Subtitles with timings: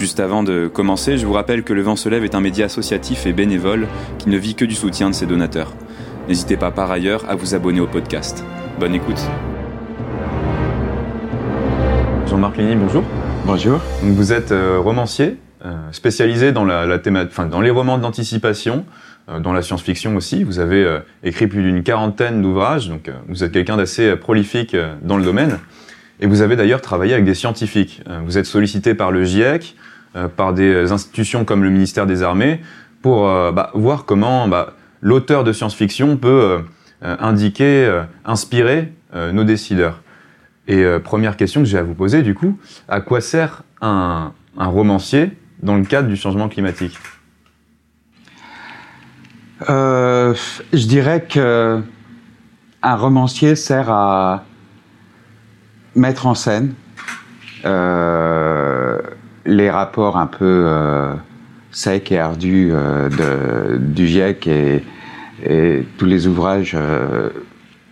[0.00, 2.64] Juste avant de commencer, je vous rappelle que Le Vent se lève est un média
[2.64, 3.86] associatif et bénévole
[4.16, 5.74] qui ne vit que du soutien de ses donateurs.
[6.26, 8.42] N'hésitez pas par ailleurs à vous abonner au podcast.
[8.78, 9.20] Bonne écoute.
[12.26, 13.04] Jean-Marc Ligny, bonjour.
[13.44, 13.78] Bonjour.
[14.00, 15.36] vous êtes euh, romancier,
[15.66, 18.86] euh, spécialisé dans, la, dans les romans d'anticipation,
[19.28, 20.44] euh, dans la science-fiction aussi.
[20.44, 25.24] Vous avez écrit plus d'une quarantaine d'ouvrages, donc vous êtes quelqu'un d'assez prolifique dans le
[25.24, 25.58] domaine.
[26.22, 28.02] Et vous avez d'ailleurs travaillé avec des scientifiques.
[28.24, 29.74] vous êtes sollicité par le GIEC,
[30.36, 32.60] par des institutions comme le ministère des Armées,
[33.02, 36.64] pour bah, voir comment bah, l'auteur de science-fiction peut
[37.02, 40.02] indiquer, inspirer nos décideurs.
[40.68, 45.36] Et première question que j'ai à vous poser, du coup, à quoi sert un romancier
[45.62, 46.98] dans le cadre du changement climatique?
[49.68, 50.34] Euh,
[50.72, 51.82] Je dirais que
[52.82, 54.44] un romancier sert à
[55.94, 56.72] mettre en scène
[57.66, 58.09] euh,
[59.50, 61.14] les rapports un peu euh,
[61.72, 64.84] secs et ardus de, du GIEC et,
[65.96, 66.76] tous les ouvrages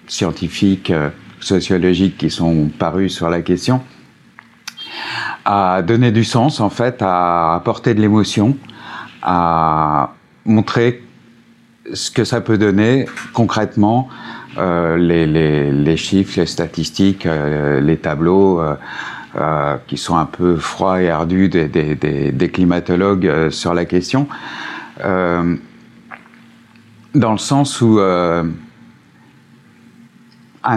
[0.07, 0.93] scientifiques,
[1.41, 3.81] sociologiques qui sont parus sur la question
[5.51, 8.57] à donner du sens, en fait, à apporter de l'émotion,
[9.23, 10.13] à
[10.45, 11.03] montrer
[11.95, 14.11] ce que ça peut donner concrètement,
[14.59, 18.75] euh, les, chiffres, les statistiques, euh, les tableaux euh,
[19.39, 24.27] euh, qui sont un peu froids et ardus des, climatologues euh, sur la question,
[25.05, 25.55] euh,
[27.15, 28.53] dans le sens où un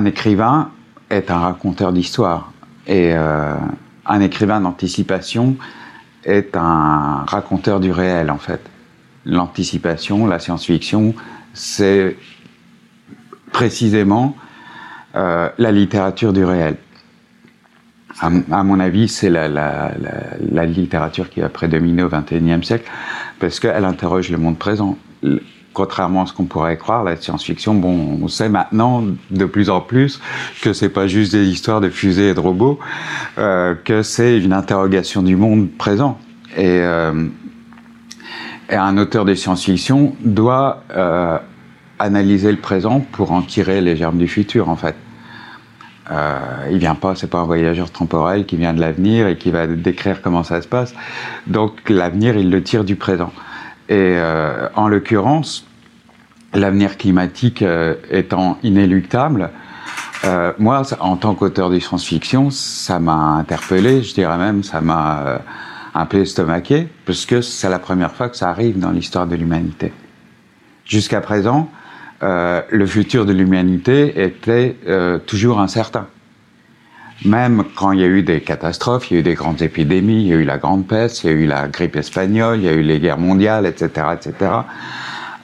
[0.05, 0.69] écrivain
[1.09, 2.51] est un raconteur d'histoire
[2.85, 5.55] et un écrivain d'anticipation
[6.23, 8.61] est un raconteur du réel, en fait.
[9.25, 11.15] L'anticipation, la science-fiction,
[11.53, 12.15] c'est
[13.51, 14.35] précisément
[15.13, 16.77] la littérature du réel.
[18.21, 19.91] À, mon avis, c'est la,
[20.65, 22.89] littérature qui a prédominé au XXIe siècle,
[23.39, 24.97] parce qu'elle interroge le monde présent
[25.73, 29.81] contrairement à ce qu'on pourrait croire, la science-fiction, bon, on sait maintenant de plus en
[29.81, 30.19] plus
[30.61, 32.79] que c'est pas juste des histoires de fusées et de robots,
[33.37, 36.19] euh, que c'est une interrogation du monde présent.
[36.57, 37.27] Et, euh,
[38.69, 41.37] un auteur de science-fiction doit euh,
[41.99, 44.95] analyser le présent pour en tirer les germes du futur, en fait.
[46.11, 49.49] Euh, il vient pas, c'est pas un voyageur temporel qui vient de l'avenir et qui
[49.49, 50.93] va décrire comment ça se passe.
[51.47, 53.31] Donc l'avenir, il le tire du présent.
[53.87, 55.65] Et euh, en l'occurrence,
[56.53, 59.51] l'avenir climatique euh, étant inéluctable,
[60.23, 65.19] euh, moi, en tant qu'auteur de science-fiction, ça m'a interpellé, je dirais même, ça m'a
[65.19, 65.37] euh,
[65.95, 69.35] un peu estomaqué, parce que c'est la première fois que ça arrive dans l'histoire de
[69.35, 69.91] l'humanité.
[70.85, 71.69] Jusqu'à présent,
[72.23, 76.07] euh, le futur de l'humanité était euh, toujours incertain.
[77.25, 80.23] Même quand il y a eu des catastrophes, il y a eu des grandes épidémies,
[80.23, 82.65] il y a eu la grande peste, il y a eu la grippe espagnole, il
[82.65, 84.51] y a eu les guerres mondiales, etc., etc.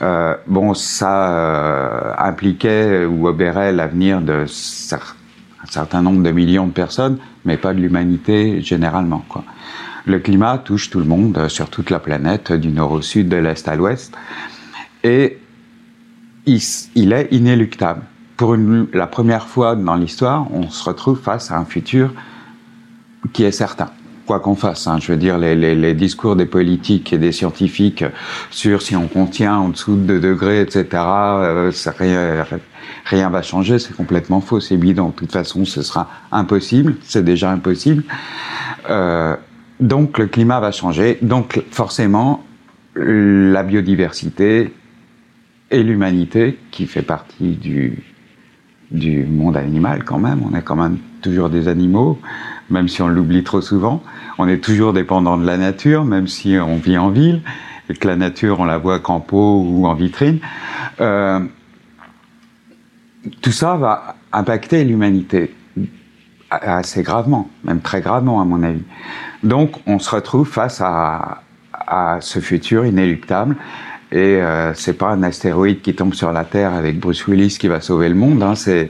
[0.02, 4.46] Euh, bon, ça impliquait ou obérait l'avenir de
[5.64, 9.24] un certain nombre de millions de personnes, mais pas de l'humanité généralement.
[9.28, 9.44] Quoi.
[10.06, 13.38] Le climat touche tout le monde sur toute la planète, du nord au sud, de
[13.38, 14.14] l'est à l'ouest,
[15.04, 15.38] et
[16.48, 18.02] il, est inéluctable
[18.38, 18.56] pour
[18.94, 22.14] la première fois dans l'histoire, on se retrouve face à un futur
[23.34, 23.90] qui est certain.
[24.28, 28.04] Quoi qu'on fasse, hein, je veux dire, les, discours des politiques et des scientifiques
[28.52, 32.46] sur si on contient en dessous de 2 degrés, etc., euh, rien,
[33.06, 35.08] rien va changer, c'est complètement faux, c'est évident.
[35.08, 38.04] De toute façon, ce sera impossible, c'est déjà impossible.
[38.90, 39.36] Euh,
[39.80, 42.44] donc le climat va changer, donc forcément,
[42.96, 44.74] la biodiversité
[45.72, 48.04] et l'humanité, qui fait partie du,
[49.30, 50.42] monde animal quand même.
[50.50, 52.20] On est quand même toujours des animaux,
[52.70, 54.02] même si on l'oublie trop souvent.
[54.38, 57.42] On est toujours dépendant de la nature, même si on vit en ville
[57.90, 60.40] et que la nature, on la voit qu'en pot ou en vitrine.
[61.00, 61.40] Euh,
[63.42, 65.54] tout ça va impacter l'humanité
[66.50, 68.84] assez gravement, même très gravement à mon avis.
[69.44, 71.42] Donc on se retrouve face à
[72.22, 73.56] ce futur inéluctable
[74.12, 77.68] et euh, c'est pas un astéroïde qui tombe sur la Terre avec Bruce Willis qui
[77.68, 78.42] va sauver le monde.
[78.42, 78.90] Hein, c'est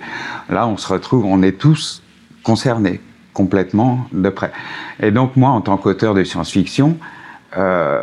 [0.50, 2.04] là on se retrouve, on est tous
[2.44, 3.02] concernés
[3.34, 4.52] complètement de près.
[5.00, 6.98] Et donc moi, en tant qu'auteur de science-fiction,
[7.56, 8.02] euh,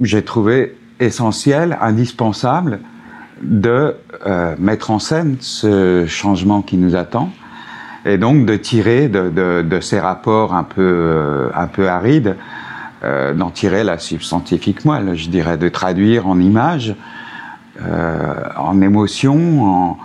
[0.00, 2.80] j'ai trouvé essentiel, indispensable
[3.42, 3.94] de
[4.26, 7.30] euh, mettre en scène ce changement qui nous attend
[8.04, 12.36] et donc de tirer de, ces rapports un peu, euh, un peu arides,
[13.02, 16.94] euh, d'en tirer la substantifique moelle, je dirais, de traduire en images,
[18.58, 19.96] en émotions,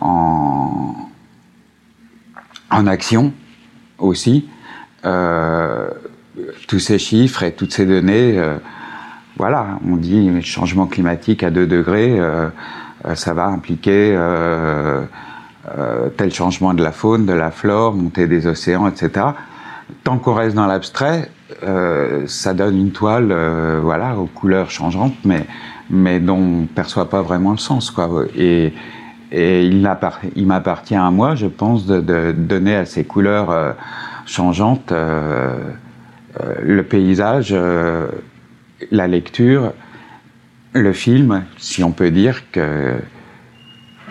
[0.00, 0.94] en,
[2.70, 3.32] en, action
[3.98, 4.48] aussi,
[5.02, 8.40] tous ces chiffres et toutes ces données
[9.38, 12.48] voilà, on dit changement climatique à 2 degrés, euh,
[13.06, 15.04] euh, ça va impliquer euh,
[16.16, 19.26] tel changement de la faune, de la flore, montée des océans, etc.
[20.02, 21.30] Tant qu'on reste dans l'abstrait,
[22.26, 23.34] ça donne une toile,
[23.82, 25.46] voilà, aux couleurs changeantes, mais
[25.90, 28.26] mais dont on ne perçoit pas vraiment le sens, quoi.
[28.36, 28.74] Et,
[29.32, 29.80] et il
[30.46, 33.74] m'appartient à moi, je pense, de, donner à ces couleurs
[34.26, 37.54] changeantes le paysage
[38.90, 39.72] la lecture,
[40.72, 42.96] le film, si on peut dire que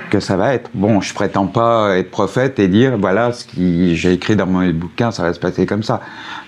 [0.10, 0.70] que ça va être.
[0.74, 4.70] Bon, je prétends pas être prophète et dire voilà ce que j'ai écrit dans mon
[4.72, 6.02] bouquin, ça va se passer comme ça.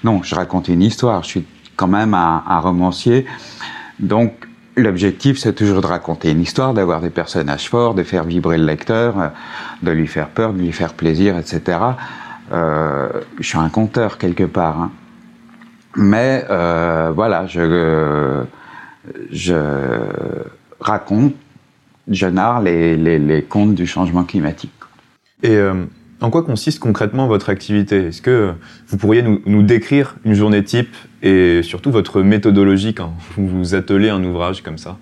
[0.04, 1.24] Non, je raconte une histoire.
[1.24, 1.46] Je suis
[1.76, 3.26] quand même un, romancier,
[4.00, 4.34] donc
[4.76, 8.66] l'objectif c'est toujours de raconter une histoire, d'avoir des personnages forts, de faire vibrer le
[8.66, 9.32] lecteur,
[9.82, 11.78] de lui faire peur, de lui faire plaisir, etc.
[12.52, 13.10] Euh,
[13.40, 14.82] je suis un conteur quelque part.
[14.82, 14.92] Hein.
[15.96, 18.44] Mais euh, voilà, je,
[19.32, 19.56] je
[20.80, 21.34] raconte,
[22.10, 24.72] je narre les, les, les, contes du changement climatique.
[25.44, 25.86] Et euh,
[26.22, 28.08] en quoi consiste concrètement votre activité?
[28.08, 28.54] Est-ce que
[28.88, 33.76] vous pourriez nous, nous, décrire une journée type et surtout votre méthodologie quand vous vous
[33.76, 34.98] attelez un ouvrage comme ça?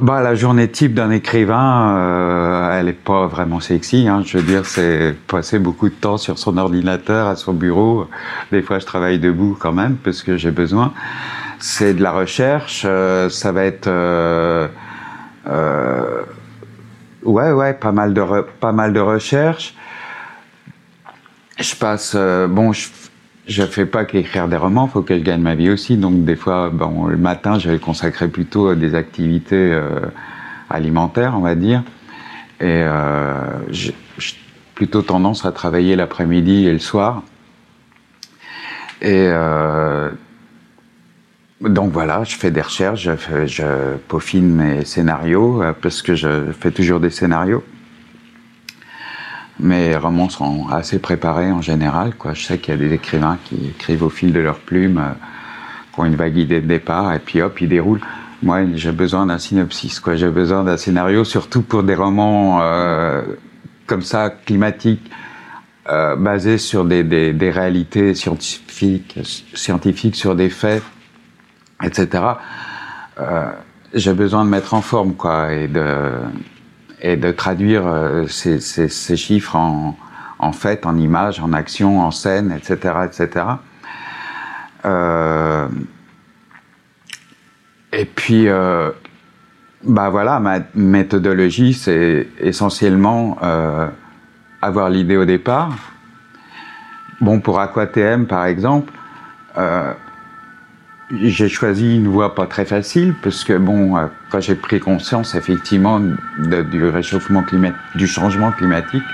[0.00, 4.08] Bah, la journée type d'un écrivain, euh, elle est pas vraiment sexy.
[4.08, 4.22] Hein.
[4.26, 8.08] Je veux dire, c'est passer beaucoup de temps sur son ordinateur, à son bureau.
[8.50, 10.92] Des fois, je travaille debout quand même parce que j'ai besoin.
[11.58, 12.82] C'est de la recherche.
[12.84, 14.68] Euh, ça va être euh,
[15.46, 16.22] euh,
[17.24, 18.22] ouais, ouais, pas mal de
[18.60, 19.74] pas mal de recherche.
[21.58, 22.88] Je passe bon, je
[23.46, 25.96] je fais pas qu'écrire des romans, faut que je gagne ma vie aussi.
[25.96, 29.80] Donc des fois, bon, le matin, je vais le consacrer plutôt à des activités
[30.68, 31.84] alimentaires, on va dire.
[32.60, 32.84] Et
[33.70, 33.94] j'ai
[34.74, 37.22] plutôt tendance à travailler l'après-midi et le soir.
[39.00, 39.30] Et
[41.60, 43.08] donc voilà, je fais des recherches,
[43.46, 47.64] je, peaufine mes scénarios euh, parce que je fais toujours des scénarios.
[49.58, 52.14] Mes romans sont assez préparés en général.
[52.14, 52.34] Quoi.
[52.34, 55.12] Je sais qu'il y a des écrivains qui écrivent au fil de leur plume, euh,
[55.94, 58.02] qui ont une vague idée de départ, et puis hop, ils déroulent.
[58.42, 59.98] Moi, j'ai besoin d'un synopsis.
[59.98, 60.16] Quoi.
[60.16, 63.22] J'ai besoin d'un scénario, surtout pour des romans euh,
[63.86, 65.10] comme ça, climatiques,
[65.88, 69.18] euh, basés sur des, des, des, réalités scientifiques,
[69.54, 70.82] scientifiques, sur des faits,
[71.82, 72.24] etc.
[73.18, 73.50] Euh,
[73.94, 76.10] j'ai besoin de mettre en forme, quoi, et de
[77.02, 79.96] et de traduire euh, ces, ces, chiffres en,
[80.38, 83.44] en fait, en images, en actions, en scènes, etc., etc.
[84.86, 85.68] Euh,
[87.92, 88.48] et puis,
[89.84, 93.38] bah voilà, ma méthodologie, c'est essentiellement
[94.60, 95.76] avoir l'idée au départ.
[97.20, 98.92] Bon, pour AquaTM, par exemple,
[101.10, 105.34] j'ai choisi une voie pas très facile parce que bon, euh, quand j'ai pris conscience
[105.34, 109.04] effectivement du réchauffement climatique, du changement climatique,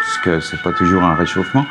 [0.00, 1.66] parce que c'est pas toujours un réchauffement,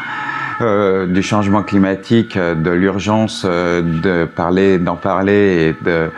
[0.62, 6.12] euh, du changement climatique, euh, de l'urgence de parler, d'en parler et de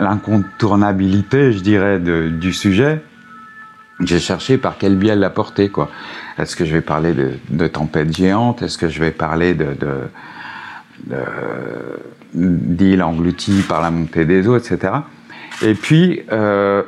[0.00, 3.02] l'incontournabilité, je dirais, du sujet,
[4.00, 5.88] j'ai cherché par quel biais l'apporter quoi.
[6.36, 8.62] Est-ce que je vais parler de, de tempêtes géantes?
[8.62, 9.74] Est-ce que je vais parler de,
[11.04, 11.16] de,
[12.34, 14.92] de d'îles englouties par la montée des eaux, etc.
[15.62, 16.82] Et puis, euh,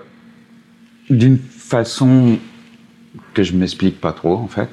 [1.09, 2.39] d'une façon
[3.35, 4.69] que je m'explique pas trop, en fait,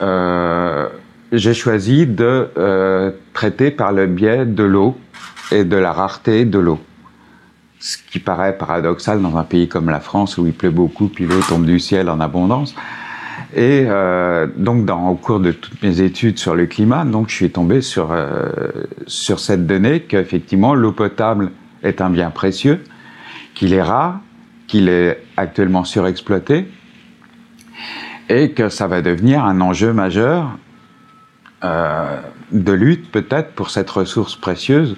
[0.00, 0.88] euh,
[1.32, 4.98] j'ai choisi de euh, traiter par le biais de l'eau
[5.52, 6.80] et de la rareté de l'eau.
[7.78, 11.26] Ce qui paraît paradoxal dans un pays comme la France où il pleut beaucoup puis
[11.26, 12.74] l'eau tombe du ciel en abondance.
[13.54, 17.50] Et euh, donc, au cours de toutes mes études sur le climat, donc je suis
[17.50, 18.48] tombé sur euh,
[19.06, 21.50] sur cette donnée qu'effectivement l'eau potable
[21.82, 22.82] est un bien précieux,
[23.54, 24.20] qu'il est rare,
[24.66, 26.68] qu'il est actuellement surexploité,
[28.28, 30.56] et que ça va devenir un enjeu majeur
[31.64, 32.20] euh,
[32.52, 34.96] de lutte peut-être pour cette ressource précieuse,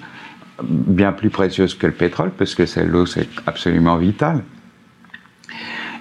[0.62, 4.42] bien plus précieuse que le pétrole, parce que l'eau c'est absolument vital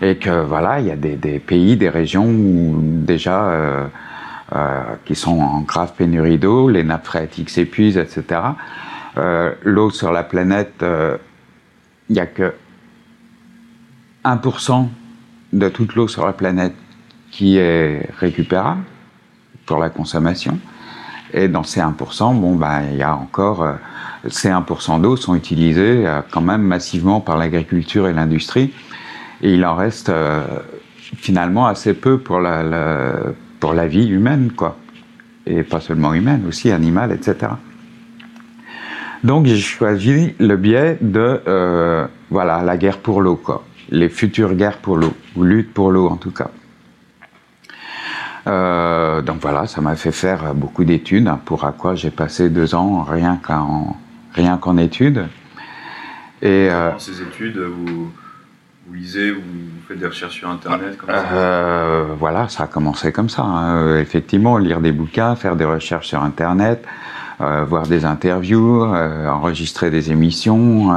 [0.01, 3.87] et que voilà, il y a des, pays, des régions où déjà euh,
[4.55, 8.41] euh, qui sont en grave pénurie d'eau, les nappes phréatiques s'épuisent, etc.
[9.17, 10.83] Euh, l'eau sur la planète,
[12.09, 12.53] il n'y a que
[14.25, 14.87] 1%
[15.53, 16.73] de toute l'eau sur la planète
[17.29, 18.81] qui est récupérable
[19.65, 20.59] pour la consommation.
[21.33, 23.65] Et dans ces 1%, bon, ben, il y a encore
[24.27, 28.73] ces 1% d'eau sont utilisés quand même massivement par l'agriculture et l'industrie.
[29.41, 30.43] Et il en reste euh,
[31.17, 33.13] finalement assez peu pour la,
[33.59, 34.77] pour la vie humaine, quoi.
[35.47, 37.53] Et pas seulement humaine, aussi animale, etc.
[39.23, 43.63] Donc j'ai choisi le biais de euh, voilà la guerre pour l'eau, quoi.
[43.89, 46.49] Les futures guerres pour l'eau, ou lutte pour l'eau en tout cas.
[48.47, 52.49] Euh, donc voilà, ça m'a fait faire beaucoup d'études, hein, pour à quoi j'ai passé
[52.49, 55.27] deux ans rien qu'en études.
[56.41, 58.11] Ces études, vous,
[58.91, 59.41] vous, lisez, vous
[59.87, 63.43] faites des recherches sur Internet comme ça euh, Voilà, ça a commencé comme ça.
[63.43, 63.97] Hein.
[63.99, 66.83] Effectivement, lire des bouquins, faire des recherches sur Internet,
[67.39, 70.93] euh, voir des interviews, euh, enregistrer des émissions,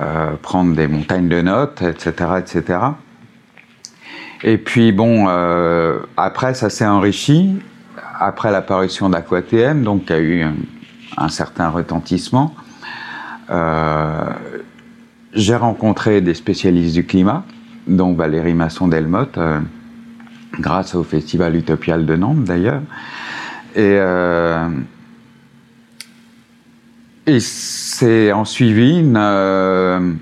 [0.00, 2.78] euh, prendre des montagnes de notes, etc., etc.
[4.44, 7.60] Et puis bon, euh, après ça s'est enrichi,
[8.20, 10.46] après l'apparition d'AquaTM, donc il y a eu
[11.16, 12.54] un, certain retentissement.
[13.50, 14.26] Euh,
[15.34, 17.44] j'ai rencontré des spécialistes du climat,
[17.86, 19.60] dont Valérie Masson-Delmotte, euh,
[20.58, 22.82] grâce au Festival Utopial de Nantes d'ailleurs.
[23.74, 24.68] Et, euh,
[27.38, 30.12] c'est en suivi euh,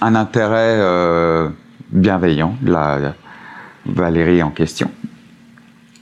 [0.00, 1.48] un intérêt euh,
[1.90, 3.14] bienveillant de la
[3.86, 4.90] Valérie en question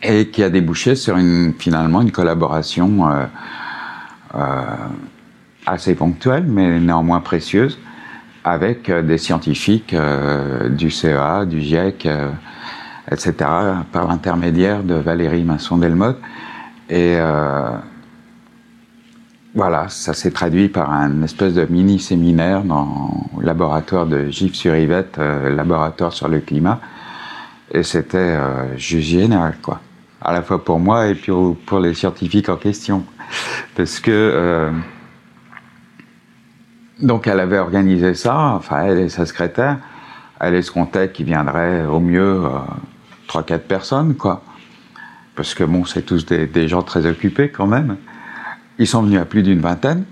[0.03, 3.27] et qui a débouché sur une, finalement une collaboration euh,
[4.35, 4.65] euh,
[5.67, 7.79] assez ponctuelle mais néanmoins précieuse
[8.45, 12.31] avec euh, des scientifiques euh, du CEA, du GIEC, euh,
[13.11, 13.35] etc.,
[13.93, 16.19] par l'intermédiaire de Valérie Masson-Delmotte.
[16.89, 17.19] Et
[19.55, 25.51] voilà, ça s'est traduit par un espèce de mini-séminaire dans le laboratoire de Gif-sur-Yvette, euh,
[25.55, 26.81] laboratoire sur le climat.
[27.73, 29.81] Et c'était euh, juste génial, quoi.
[30.23, 31.33] À la fois pour moi et puis
[31.67, 33.05] pour les scientifiques en question.
[33.77, 34.71] Parce que.
[37.03, 39.79] Euh, donc elle avait organisé ça, enfin elle et sa secrétaire.
[40.41, 42.49] Elle escomptait qu'il viendrait au mieux euh,
[43.29, 44.43] 3-4 personnes, quoi.
[45.37, 47.97] Parce que bon, c'est tous des, gens très occupés quand même.
[48.79, 50.05] Ils sont venus à plus d'une vingtaine.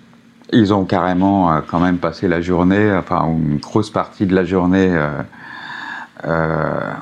[0.52, 4.44] Ils ont carrément euh, quand même passé la journée, enfin une grosse partie de la
[4.44, 5.22] journée, euh,
[6.24, 6.92] euh,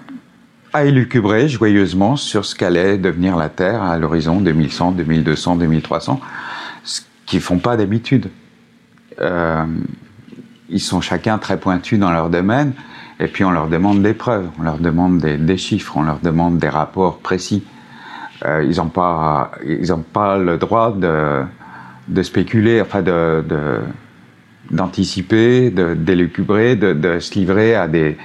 [0.73, 6.21] à élucubrer joyeusement sur ce qu'allait devenir la Terre à l'horizon 2100, 2200, 2300,
[6.83, 8.29] ce qu'ils font pas d'habitude.
[9.21, 9.65] Euh,
[10.69, 12.73] ils sont chacun très pointus dans leur domaine,
[13.21, 16.59] et puis on leur demande des preuves, on leur demande des, chiffres, on leur demande
[16.59, 17.65] des rapports précis.
[18.45, 23.43] Euh, ils n'ont pas, ils ont pas le droit de, spéculer, enfin de,
[24.71, 28.19] d'anticiper, de d'élucubrer, de, se livrer à des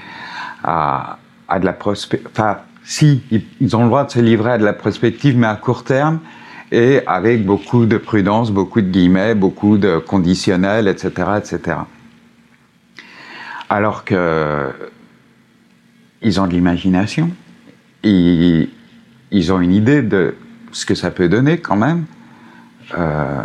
[0.64, 1.18] à
[1.60, 2.28] de la prospective.
[2.32, 3.22] Enfin, si
[3.62, 6.20] ils ont le droit de se livrer à de la prospective, mais à court terme
[6.72, 11.78] et avec beaucoup de prudence, beaucoup de guillemets, beaucoup de conditionnels, etc., etc.
[13.70, 14.70] Alors que
[16.22, 17.32] ils ont de l'imagination,
[18.04, 18.70] ils,
[19.50, 20.36] ont une idée de
[20.72, 22.06] ce que ça peut donner quand même.
[22.98, 23.44] Euh,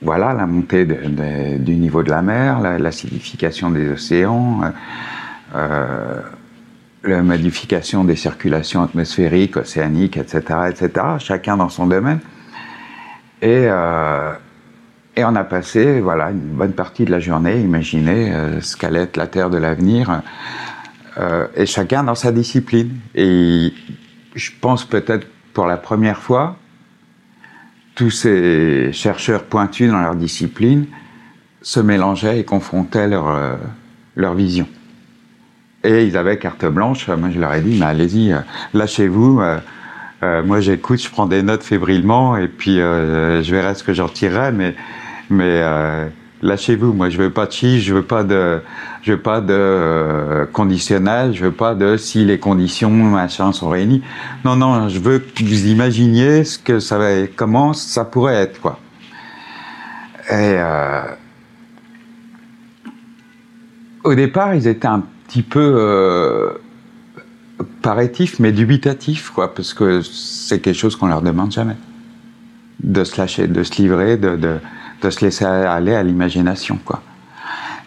[0.00, 4.62] voilà, la montée du niveau de la mer, l'acidification des océans,
[5.54, 6.20] euh,
[7.04, 10.40] la modification des circulations atmosphériques, océaniques, etc.,
[10.70, 12.20] etc., chacun dans son domaine.
[13.40, 14.32] Et, euh,
[15.16, 18.76] et on a passé voilà, une bonne partie de la journée à imaginer euh, ce
[18.76, 20.22] qu'allait être la Terre de l'avenir,
[21.18, 22.90] euh, et chacun dans sa discipline.
[23.14, 23.72] Et
[24.34, 26.56] je pense peut-être pour la première fois,
[27.94, 30.86] tous ces chercheurs pointus dans leur discipline
[31.60, 33.56] se mélangeaient et confrontaient leur, euh,
[34.16, 34.66] leur vision.
[35.84, 37.08] Et ils avaient carte blanche.
[37.08, 38.38] Moi, je leur ai dit, mais allez-y, euh,
[38.72, 39.40] lâchez-vous.
[39.40, 39.58] Euh,
[40.22, 44.08] euh, moi, j'écoute, je prends des notes fébrilement, et puis je verrai ce que j'en
[44.08, 44.76] tirerai, mais,
[45.30, 45.60] mais
[46.42, 46.92] lâchez-vous.
[46.92, 48.62] Moi, je veux pas de chiffres, je veux pas de,
[49.02, 54.04] je veux pas de conditionnel, je veux pas de si les conditions machin sont réunies.
[54.44, 58.60] Non, non, je veux que vous imaginiez ce que ça va, comment ça pourrait être,
[58.60, 58.78] quoi.
[60.30, 60.56] Et
[64.04, 66.52] au départ, ils étaient un petit peu euh,
[68.38, 71.76] mais dubitatifs, quoi, parce que c'est quelque chose qu'on leur demande jamais.
[72.82, 77.02] De se lâcher, de se livrer, de, de, se laisser aller à l'imagination, quoi.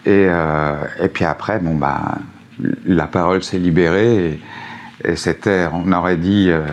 [0.05, 2.17] Et, euh, et puis après, bon, bah,
[2.85, 4.39] la parole s'est libérée
[5.03, 6.63] et, et c'était, on aurait dit, euh,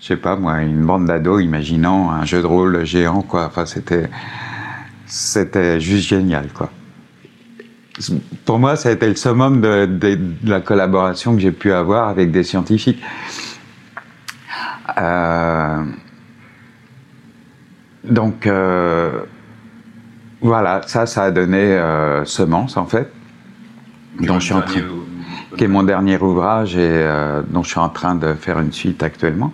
[0.00, 3.46] je sais pas moi, une bande d'ados imaginant un jeu de rôle géant, quoi.
[3.46, 4.08] Enfin, c'était,
[5.06, 6.70] c'était juste génial, quoi.
[8.44, 12.08] Pour moi, ça a été le summum de, de la collaboration que j'ai pu avoir
[12.08, 13.00] avec des scientifiques.
[14.98, 15.84] Euh,
[18.04, 19.22] donc, euh,
[20.40, 23.10] voilà, ça, ça a donné euh, Semence, en fait,
[24.20, 24.80] dont je suis en train,
[25.56, 28.72] qui est mon dernier ouvrage et euh, dont je suis en train de faire une
[28.72, 29.52] suite actuellement.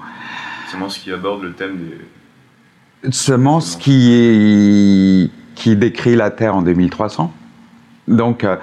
[0.71, 3.13] Semence qui aborde le thème des...
[3.13, 7.33] Semence qui, qui décrit la Terre en 2300.
[8.11, 8.57] Donc euh,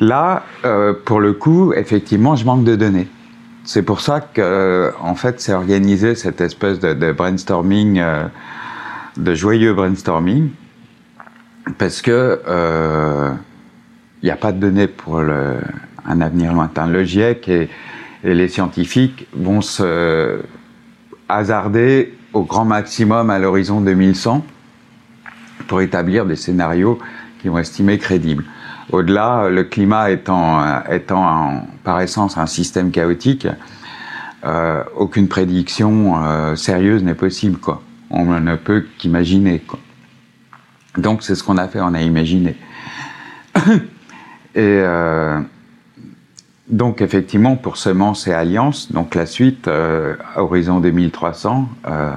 [0.00, 3.08] là, euh, pour le coup, effectivement, je manque de données.
[3.64, 8.02] C'est pour ça que, en fait, c'est organisé cette espèce de, brainstorming,
[9.18, 10.48] de joyeux brainstorming,
[11.76, 12.40] parce que
[14.22, 16.86] il n'y a pas de données pour un avenir lointain.
[16.86, 17.68] Le GIEC et,
[18.24, 20.40] et, les scientifiques vont se
[21.28, 24.46] hasarder au grand maximum à l'horizon 2100
[25.66, 26.98] pour établir des scénarios
[27.42, 28.44] qui vont estimer crédibles.
[28.90, 30.60] Au-delà, le climat étant,
[31.10, 33.46] en, par essence un système chaotique,
[34.44, 37.58] euh, aucune prédiction euh, sérieuse n'est possible.
[38.10, 39.62] On ne peut qu'imaginer.
[40.96, 42.56] Donc c'est ce qu'on a fait, on a imaginé.
[44.54, 45.40] Et euh,
[46.68, 52.10] donc effectivement, pour Semences et Alliance, donc la suite, euh, Horizon 2300, euh,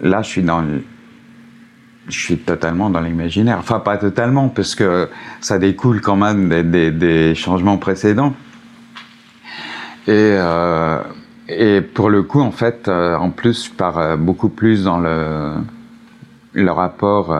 [0.00, 0.64] là je suis dans
[2.08, 3.58] je suis totalement dans l'imaginaire.
[3.58, 5.08] Enfin, pas totalement, parce que
[5.40, 8.34] ça découle quand même des, changements précédents.
[10.06, 11.00] Et, euh,
[11.48, 14.98] et, pour le coup, en fait, euh, en plus, je pars euh, beaucoup plus dans
[14.98, 15.52] le,
[16.54, 17.36] le rapport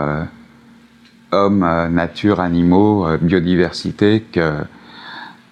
[1.32, 4.52] homme, nature, animaux, biodiversité que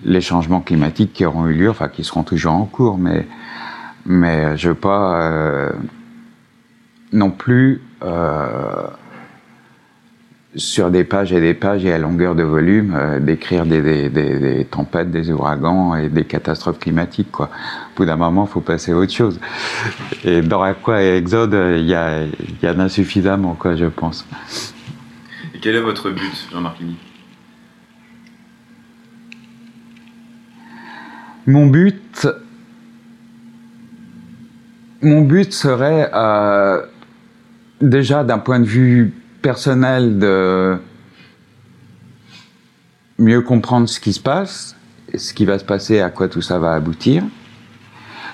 [0.05, 3.27] les changements climatiques qui auront eu lieu, enfin qui seront toujours en cours, mais,
[4.05, 5.71] mais je veux pas
[7.13, 7.83] non plus
[10.57, 14.09] sur des pages et des pages et à longueur de volume euh, décrire des, des,
[14.09, 17.31] des, des, tempêtes, des ouragans et des catastrophes climatiques.
[17.31, 17.47] Quoi.
[17.47, 19.39] Au bout d'un moment, il faut passer à autre chose.
[20.25, 24.27] Et dans Aqua et Exode, il y, a, y en a suffisamment, quoi, je pense.
[25.55, 26.79] Et quel est votre but, Jean-Marc
[31.47, 32.27] Mon but,
[35.01, 36.83] mon but serait euh,
[37.81, 39.13] déjà d'un point de vue
[39.47, 40.77] personnel de
[43.17, 44.75] mieux comprendre ce qui se passe,
[45.15, 47.23] ce qui va se passer, à quoi tout ça va aboutir.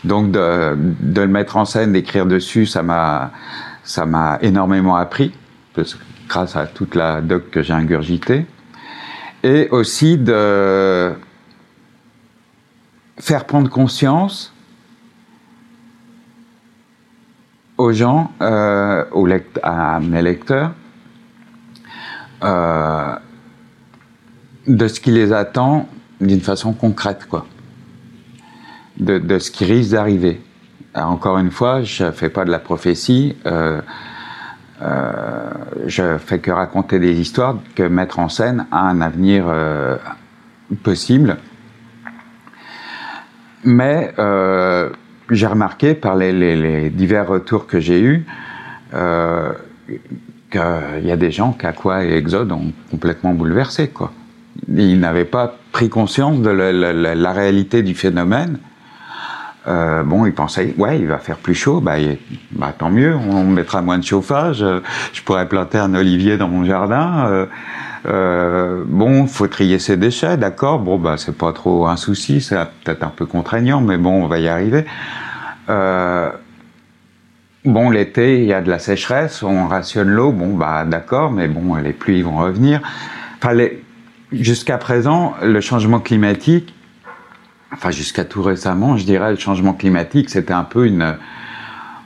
[0.05, 0.75] Donc de,
[1.21, 3.31] le mettre en scène, d'écrire dessus, ça m'a
[3.85, 5.35] ça m'a énormément appris,
[6.31, 8.47] grâce à toute la doc que j'ai ingurgitée,
[9.43, 11.13] et aussi de
[13.19, 14.55] faire prendre conscience
[17.77, 19.29] aux gens, euh, aux
[19.63, 20.73] à mes lecteurs,
[22.43, 23.15] euh,
[24.67, 25.89] de ce qui les attend
[26.21, 27.47] d'une façon concrète, quoi.
[28.99, 30.41] De, de ce qui risque d'arriver.
[30.95, 33.37] Encore une fois, je fais pas de la prophétie.
[33.47, 33.81] Euh,
[34.83, 35.51] euh,
[35.87, 39.97] je fais que raconter des histoires, que mettre en scène un avenir euh,
[40.83, 41.37] possible.
[43.65, 44.91] Mais euh,
[45.31, 48.27] j'ai remarqué par les, les, divers retours que j'ai eus
[50.57, 53.89] euh, qu'il y a des gens qu'Aqua et Exode ont complètement bouleversé.
[53.89, 54.13] Quoi.
[54.69, 58.59] Ils n'avaient pas pris conscience de la, réalité du phénomène.
[59.69, 61.95] Euh, bon, ils pensaient, ouais, il va faire plus chaud, bah,
[62.51, 64.65] bah tant mieux, on mettra moins de chauffage,
[65.13, 67.27] je pourrais planter un olivier dans mon jardin.
[67.29, 67.47] Euh,
[68.07, 70.81] euh, bon, faut trier ses déchets, d'accord.
[70.81, 74.27] Bon, bah c'est pas trop un souci, c'est peut-être un peu contraignant, mais bon, on
[74.27, 74.85] va y arriver.
[75.69, 76.31] Euh,
[77.65, 81.49] bon, l'été, il y a de la sécheresse, on rationne l'eau, bon, bah d'accord, mais
[81.49, 82.81] bon, les pluies vont revenir.
[83.39, 83.57] Enfin,
[84.33, 86.75] jusqu'à présent, le changement climatique,
[87.73, 91.17] enfin jusqu'à tout récemment, je dirais, le changement climatique, c'était un peu une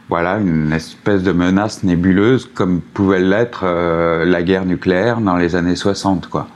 [0.09, 5.57] voilà, une espèce de menace nébuleuse comme pouvait l'être euh, la guerre nucléaire dans les
[5.57, 6.47] années 60, quoi.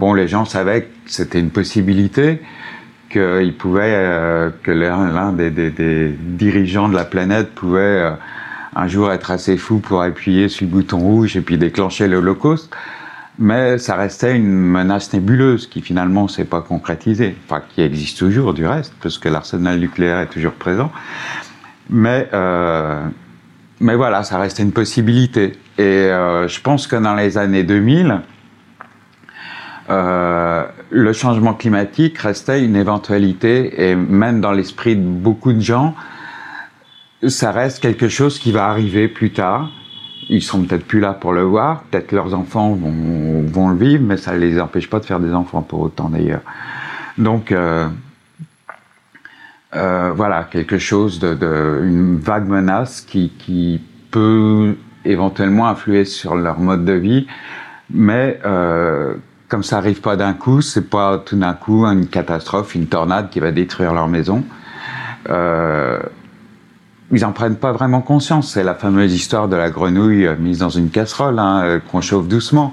[0.00, 2.42] Bon, les gens savaient que c'était une possibilité,
[3.14, 8.10] qu'il pouvait, euh, que l'un des, dirigeants de la planète pouvait euh,
[8.74, 12.74] un jour être assez fou pour appuyer sur le bouton rouge et puis déclencher l'Holocauste.
[13.38, 18.52] Mais ça restait une menace nébuleuse qui finalement s'est pas concrétisée, enfin qui existe toujours
[18.52, 20.92] du reste, parce que l'arsenal nucléaire est toujours présent.
[21.90, 23.04] Mais, euh,
[23.80, 25.52] mais voilà, ça restait une possibilité.
[25.78, 28.20] Et je pense que dans les années 2000,
[29.90, 35.96] euh, le changement climatique restait une éventualité et même dans l'esprit de beaucoup de gens,
[37.26, 39.70] ça reste quelque chose qui va arriver plus tard.
[40.28, 44.04] Ils sont peut-être plus là pour le voir, peut-être leurs enfants vont, vont, le vivre,
[44.06, 46.42] mais ça ne les empêche pas de faire des enfants pour autant d'ailleurs.
[47.18, 47.88] Donc euh,
[49.74, 56.60] euh, voilà, quelque chose de, une vague menace qui, qui peut éventuellement influer sur leur
[56.60, 57.26] mode de vie,
[57.90, 59.16] mais euh,
[59.48, 63.30] comme ça arrive pas d'un coup, c'est pas tout d'un coup une catastrophe, une tornade
[63.30, 64.44] qui va détruire leur maison.
[65.28, 66.00] Euh,
[67.12, 68.52] ils en prennent pas vraiment conscience.
[68.52, 72.72] C'est la fameuse histoire de la grenouille mise dans une casserole hein, qu'on chauffe doucement.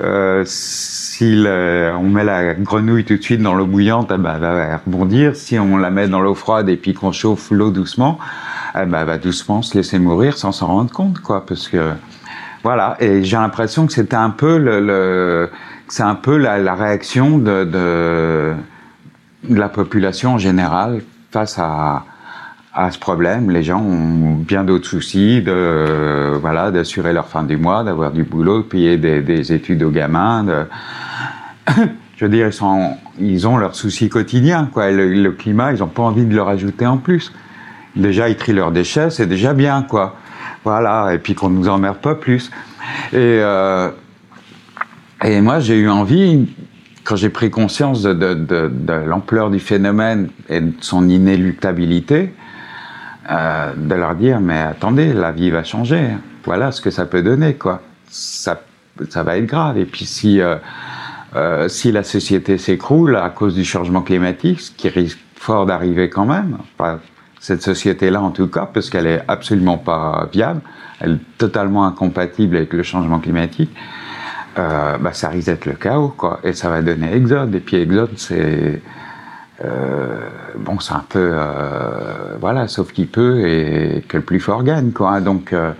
[0.00, 4.40] Euh, si on met la grenouille tout de suite dans l'eau bouillante, eh ben, elle
[4.40, 5.36] va rebondir.
[5.36, 8.18] Si on la met dans l'eau froide et puis qu'on chauffe l'eau doucement,
[8.74, 11.46] eh ben, elle va doucement se laisser mourir sans s'en rendre compte, quoi.
[11.46, 11.92] Parce que
[12.64, 12.96] voilà.
[12.98, 15.50] Et j'ai l'impression que c'était un peu le, le
[15.88, 18.54] c'est un peu la, réaction de,
[19.48, 22.04] la population en général face à,
[22.90, 23.50] ce problème.
[23.50, 25.44] Les gens ont bien d'autres soucis,
[26.40, 29.90] voilà, d'assurer leur fin du mois, d'avoir du boulot, de payer des, des études aux
[29.90, 30.66] gamins.
[32.16, 32.48] Je veux dire,
[33.18, 34.90] ils, ont leurs soucis quotidiens, quoi.
[34.90, 37.32] Le, climat, ils n'ont pas envie de le rajouter en plus.
[37.96, 40.16] Déjà, ils trient leurs déchets, c'est déjà bien, quoi.
[40.64, 42.50] Voilà, et puis qu'on nous emmerde pas plus.
[43.14, 43.90] Euh,
[45.24, 46.46] et moi, j'ai eu envie,
[47.02, 48.70] quand j'ai pris conscience de,
[49.06, 52.34] l'ampleur du phénomène et de son inéluctabilité,
[53.30, 56.08] euh, de leur dire mais attendez, la vie va changer.
[56.44, 57.80] Voilà ce que ça peut donner, quoi.
[58.06, 58.60] Ça,
[59.08, 59.78] ça va être grave.
[59.78, 60.56] Et puis si euh,
[61.36, 66.10] euh, si la société s'écroule à cause du changement climatique, ce qui risque fort d'arriver
[66.10, 67.00] quand même, enfin,
[67.40, 70.60] cette société-là en tout cas, parce qu'elle est absolument pas viable,
[71.00, 73.70] elle est totalement incompatible avec le changement climatique
[74.58, 76.40] euh, bah, ça risque d'être le chaos, quoi.
[76.44, 77.54] Et ça va donner Exode.
[77.54, 78.80] Et puis Exode, c'est.
[79.64, 81.30] Euh, bon, c'est un peu.
[81.32, 85.20] Euh, voilà, sauf qu'il peut et que le plus fort gagne, quoi.
[85.20, 85.52] Donc.
[85.52, 85.72] Euh,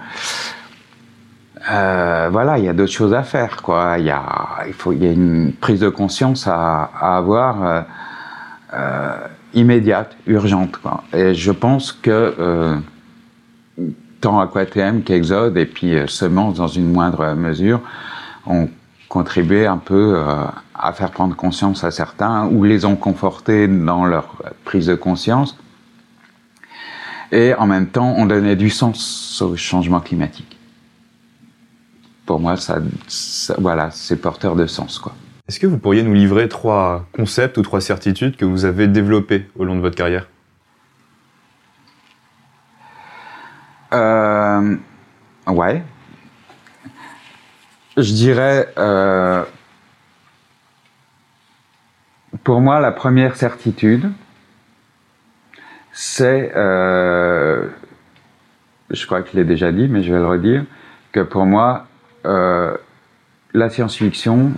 [1.72, 3.96] euh, voilà, il y a d'autres choses à faire, quoi.
[3.98, 4.22] Il y a,
[4.66, 7.86] il faut, il y a une prise de conscience à, à avoir
[9.54, 11.04] immédiate, urgente, quoi.
[11.14, 12.76] Et je pense que
[14.20, 17.80] tant Aquatm qu'Exode et puis Semence dans une moindre mesure
[18.46, 18.68] ont
[19.08, 24.04] contribué un peu euh, à faire prendre conscience à certains ou les ont confortés dans
[24.04, 25.58] leur prise de conscience.
[27.32, 30.58] Et en même temps, on donnait du sens au changement climatique.
[32.26, 35.14] Pour moi, ça, ça voilà, c'est porteur de sens, quoi.
[35.46, 39.46] Est-ce que vous pourriez nous livrer trois concepts ou trois certitudes que vous avez développés
[39.56, 40.26] au long de votre carrière?
[43.92, 44.76] Euh,
[45.46, 45.82] Ouais,
[47.96, 49.44] je dirais, euh,
[52.42, 54.10] pour moi, la première certitude,
[55.92, 57.68] c'est, euh,
[58.90, 60.64] je crois que je l'ai déjà dit, mais je vais le redire,
[61.12, 61.86] que pour moi,
[62.26, 62.76] euh,
[63.52, 64.52] la science-fiction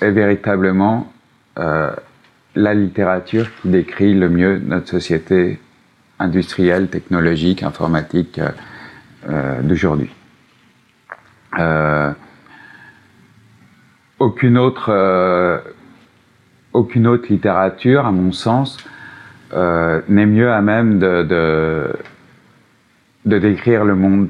[0.00, 1.10] est véritablement
[1.58, 1.90] euh,
[2.54, 5.58] la littérature qui décrit le mieux notre société
[6.18, 8.50] industrielle, technologique, informatique euh,
[9.28, 10.10] euh, d'aujourd'hui.
[11.58, 12.12] Euh,
[14.22, 15.58] aucune autre, euh,
[16.72, 18.78] aucune autre littérature, à mon sens,
[19.52, 21.92] euh, n'est mieux à même de,
[23.24, 24.28] décrire le monde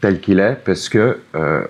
[0.00, 1.64] tel qu'il est, parce que euh,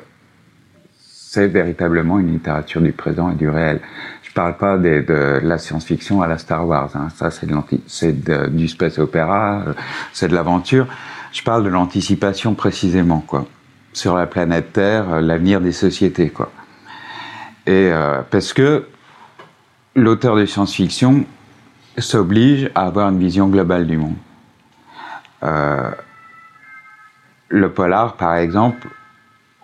[0.99, 3.81] c'est véritablement une littérature du présent et du réel.
[4.25, 7.09] Je parle pas de, la science-fiction à la Star Wars, hein.
[7.15, 7.47] ça c'est
[8.51, 9.63] du space opéra,
[10.13, 10.89] c'est de l'aventure.
[11.33, 13.47] Je parle de l'anticipation précisément, quoi,
[13.93, 16.51] sur la planète Terre, l'avenir des sociétés, quoi.
[17.67, 18.87] Et euh, parce que
[19.95, 21.25] l'auteur de science-fiction
[21.99, 24.17] s'oblige à avoir une vision globale du monde.
[25.43, 25.91] Euh,
[27.49, 28.89] le polar, par exemple,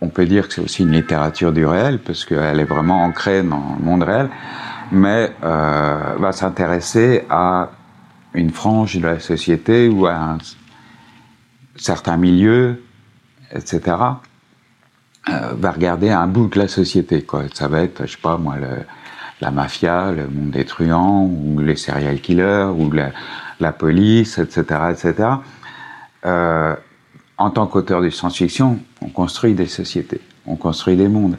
[0.01, 3.43] on peut dire que c'est aussi une littérature du réel, parce qu'elle est vraiment ancrée
[3.43, 4.31] dans le monde réel,
[4.93, 7.71] mais euh, va s'intéresser à
[8.33, 10.39] une frange de la société ou à un
[11.77, 12.83] certain milieu,
[13.53, 13.97] etc
[15.31, 17.23] euh, va regarder un bout de la société.
[17.23, 17.45] Quoi.
[17.53, 18.57] Ça va être, je sais pas moi,
[19.41, 23.11] la mafia, le monde des truands, ou les serial killers, ou la,
[23.61, 24.65] la police, etc.
[24.91, 25.29] etc.
[26.27, 26.75] Euh,
[27.39, 31.37] en tant qu'auteur de science-fiction, on construit des sociétés, on construit des mondes.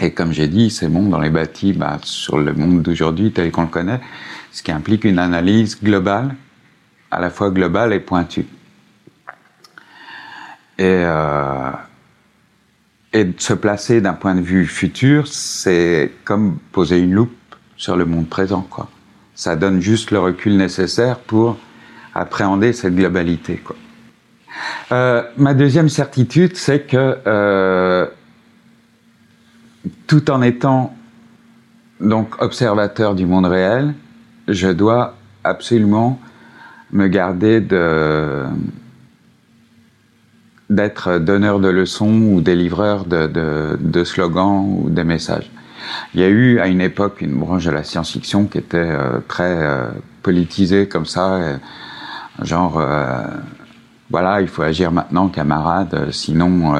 [0.00, 3.52] Et comme j'ai dit, ces mondes, on les bâtit bah, sur le monde d'aujourd'hui tel
[3.52, 4.00] qu'on le connaît,
[4.50, 6.34] ce qui implique une analyse globale,
[7.10, 8.46] à la fois globale et pointue.
[10.78, 11.70] Et euh,
[13.12, 17.32] et de se placer d'un point de vue futur, c'est comme poser une loupe
[17.76, 18.88] sur le monde présent, quoi.
[19.34, 21.58] Ça donne juste le recul nécessaire pour
[22.14, 23.56] appréhender cette globalité.
[23.56, 23.76] Quoi.
[24.92, 28.06] Euh, ma deuxième certitude, c'est que euh,
[30.06, 30.94] tout en étant
[32.00, 33.94] donc observateur du monde réel,
[34.48, 36.20] je dois absolument
[36.92, 38.44] me garder de
[40.74, 45.50] d'être donneur de leçons ou délivreur de, slogans ou de messages.
[46.14, 49.18] Il y a eu à une époque une branche de la science-fiction qui était euh,
[49.28, 49.88] très euh,
[50.22, 51.56] politisée comme ça, euh,
[52.42, 52.82] genre
[54.10, 56.74] voilà, il faut agir maintenant, camarades, sinon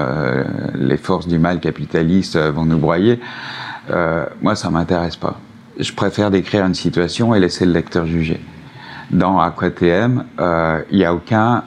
[0.75, 3.21] les forces du mal capitaliste vont nous broyer.
[4.43, 5.39] moi, ça m'intéresse pas.
[5.79, 8.39] Je préfère décrire une situation et laisser le lecteur juger.
[9.11, 10.25] Dans AquaTM,
[10.91, 11.65] il n'y a aucun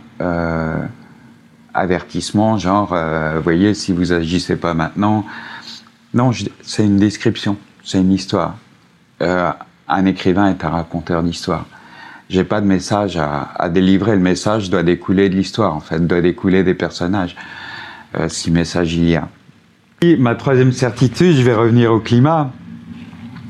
[1.75, 5.25] avertissement, genre, euh, voyez, si vous agissez pas maintenant.
[6.13, 8.55] Non, c'est une description, c'est une histoire.
[9.21, 9.51] Euh,
[9.87, 11.65] un écrivain est un raconteur d'histoire.
[12.29, 14.13] J'ai pas de message à, délivrer.
[14.13, 17.35] Le message doit découler de l'histoire, en fait, doit découler des personnages,
[18.17, 19.27] euh, si message il y a.
[20.17, 22.51] Ma troisième certitude, je vais revenir au climat.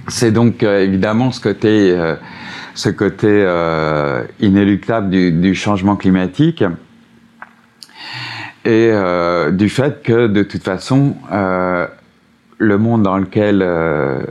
[0.07, 2.15] C'est donc évidemment ce côté,
[2.75, 3.43] ce côté
[4.39, 6.63] inéluctable du changement climatique
[8.65, 11.85] et euh, du fait que de toute façon, euh,
[12.57, 14.23] le monde dans lequel euh,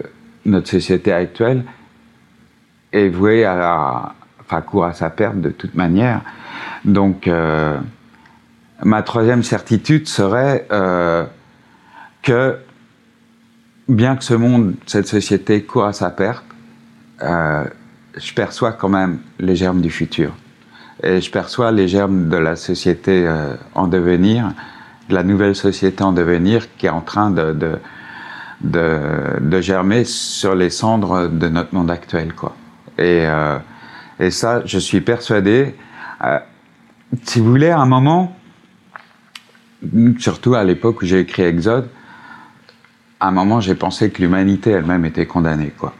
[0.44, 1.62] notre société actuelle
[2.92, 6.20] est voué à, la, enfin, court à sa perte de toute manière.
[6.84, 7.30] Donc,
[8.82, 10.68] ma troisième certitude serait
[12.22, 12.58] que,
[13.88, 16.44] bien que ce monde, cette société court à sa perte,
[17.20, 20.34] je perçois quand même les germes du futur
[21.02, 24.52] et je perçois les germes de la société euh, en devenir,
[25.08, 27.78] de la nouvelle société en devenir qui est en train de,
[29.60, 32.32] germer sur les cendres de notre monde actuel.
[32.34, 32.54] Quoi.
[32.98, 33.58] Et, euh,
[34.30, 35.74] ça, je suis persuadé,
[36.22, 36.38] euh,
[37.24, 38.36] si vous voulez, à un moment,
[40.18, 41.88] surtout à l'époque où j'ai écrit Exode,
[43.18, 45.92] à un moment, j'ai pensé que l'humanité elle-même était condamnée, quoi.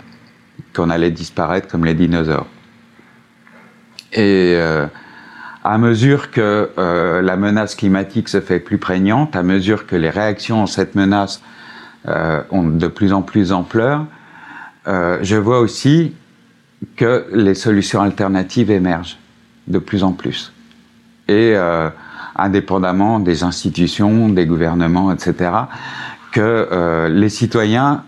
[0.74, 2.46] Qu'on allait disparaître comme les dinosaures.
[4.14, 4.86] Et euh,
[5.64, 10.10] à mesure que euh, la menace climatique se fait plus prégnante, à mesure que les
[10.10, 11.42] réactions à cette menace
[12.08, 14.06] euh, ont de plus en plus d'ampleur,
[14.86, 16.14] euh, je vois aussi
[16.96, 19.18] que les solutions alternatives émergent
[19.68, 20.52] de plus en plus.
[21.28, 21.88] Et euh,
[22.36, 25.50] indépendamment des institutions, des gouvernements, etc.,
[26.32, 28.04] que euh, les citoyens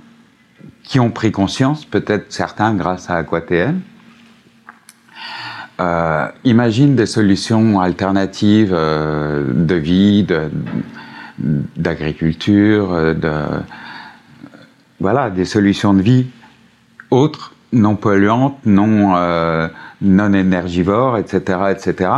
[0.82, 3.80] qui ont pris conscience, peut-être certains grâce à AquaTN,
[5.80, 10.26] euh, imagine des solutions alternatives euh, de vie,
[11.76, 13.32] d'agriculture, de, de,
[15.00, 16.26] voilà, des solutions de vie
[17.10, 19.68] autres, non polluantes, non, euh,
[20.00, 22.10] non énergivores, etc., etc.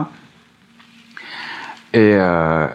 [1.93, 2.67] Et euh,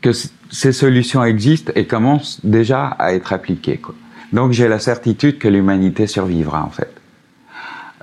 [0.00, 0.10] que
[0.50, 3.78] ces solutions existent et commencent déjà à être appliquées.
[3.78, 3.94] Quoi.
[4.32, 7.01] Donc j'ai la certitude que l'humanité survivra en fait.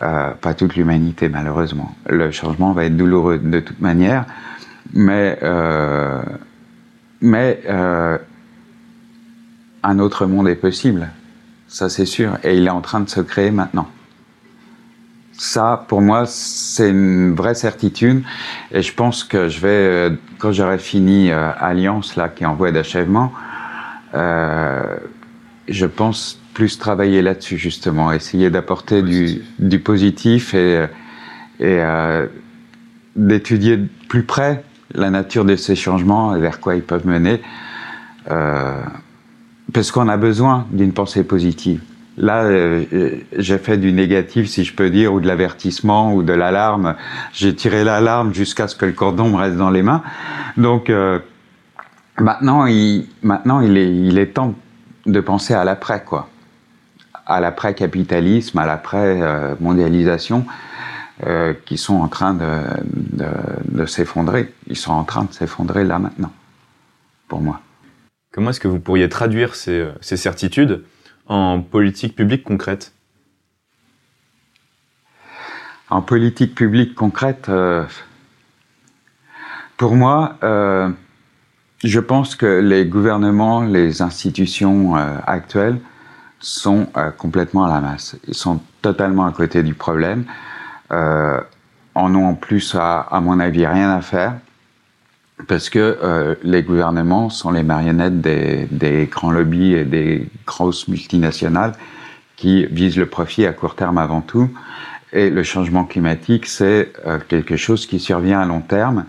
[0.02, 1.94] Euh, pas toute l'humanité malheureusement.
[2.08, 4.24] Le changement va être douloureux de toute manière,
[4.94, 6.22] mais euh,
[7.20, 8.18] mais euh,
[9.84, 11.10] un autre monde est possible,
[11.68, 13.90] ça c'est sûr, et il est en train de se créer maintenant.
[15.34, 18.24] Ça, pour moi, c'est une vraie certitude,
[18.72, 22.72] et je pense que je vais, quand j'aurai fini Alliance là, qui est en voie
[22.72, 23.34] d'achèvement,
[24.14, 30.88] je pense plus travailler là-dessus justement, essayer d'apporter du, du, positif et,
[31.60, 32.28] et euh,
[33.16, 37.42] d'étudier de plus près la nature de ces changements et vers quoi ils peuvent mener,
[38.32, 38.82] euh,
[39.74, 41.82] parce qu'on a besoin d'une pensée positive.
[42.18, 46.34] Là, euh, j'ai fait du négatif, si je peux dire, ou de l'avertissement, ou de
[46.34, 46.96] l'alarme.
[47.34, 50.04] J'ai tiré l'alarme jusqu'à ce que le cordon me reste dans les mains.
[50.58, 50.92] Donc,
[52.18, 54.54] maintenant, il, maintenant il, est, il est temps
[55.06, 56.28] de penser à l'après, quoi
[57.30, 60.46] à l'après-capitalisme, à l'après-mondialisation,
[61.26, 63.28] euh, qui sont en train de, de,
[63.66, 64.54] de s'effondrer.
[64.68, 66.32] Ils sont en train de s'effondrer là maintenant,
[67.28, 67.62] pour moi.
[68.32, 70.84] Comment est-ce que vous pourriez traduire ces, ces certitudes
[71.28, 72.94] en politique publique concrète?
[75.90, 77.84] En politique publique concrète, euh,
[79.78, 80.90] pour moi, euh,
[81.84, 85.80] je pense que les gouvernements, les institutions euh, actuelles
[86.40, 88.16] sont euh, complètement à la masse.
[88.28, 90.26] Ils sont totalement à côté du problème.
[90.92, 91.40] Euh,
[91.96, 94.34] en ont en plus, à, à, mon avis, rien à faire
[95.48, 100.88] parce que euh, les gouvernements sont les marionnettes des, des, grands lobbies et des grosses
[100.90, 101.74] multinationales
[102.36, 104.50] qui visent le profit à court terme avant tout
[105.14, 106.94] Et le changement climatique, c'est
[107.28, 109.06] quelque chose qui survient à long terme.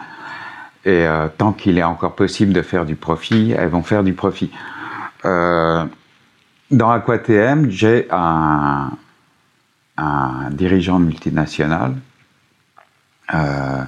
[0.84, 1.06] Et
[1.38, 4.50] tant qu'il est encore possible de faire du profit, elles vont faire du profit.
[6.70, 8.90] Dans AquaTM, j'ai un,
[10.52, 11.94] dirigeant multinational
[13.34, 13.82] euh,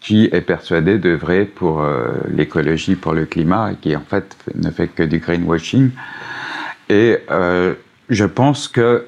[0.00, 4.70] qui est persuadé d'œuvrer pour euh, l'écologie, pour le climat, et qui en fait ne
[4.70, 5.90] fait que du greenwashing.
[6.90, 7.74] Et euh,
[8.10, 9.06] je pense que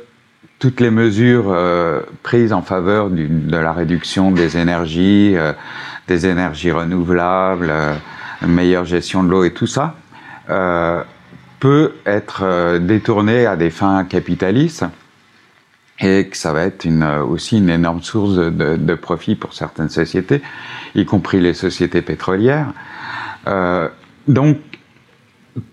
[0.58, 1.56] toutes les mesures
[2.22, 5.34] prises en faveur de la réduction des énergies,
[6.06, 7.72] des énergies renouvelables,
[8.46, 9.94] meilleure gestion de l'eau et tout ça,
[11.60, 14.84] peut être détourné à des fins capitalistes
[16.00, 19.90] et que ça va être euh, aussi une énorme source de, de, profit pour certaines
[19.90, 20.42] sociétés,
[20.94, 22.72] y compris les sociétés pétrolières.
[23.46, 23.88] Euh,
[24.26, 24.58] donc,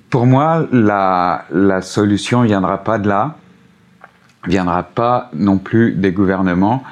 [0.10, 1.46] pour moi, la,
[1.82, 3.38] solution ne viendra pas de là,
[4.46, 6.84] viendra pas non plus des gouvernements,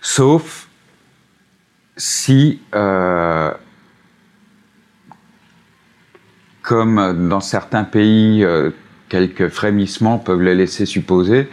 [0.00, 0.68] sauf
[1.96, 3.52] si, euh,
[6.72, 8.70] comme dans certains pays, euh,
[9.10, 11.50] quelques frémissements peuvent le laisser supposer,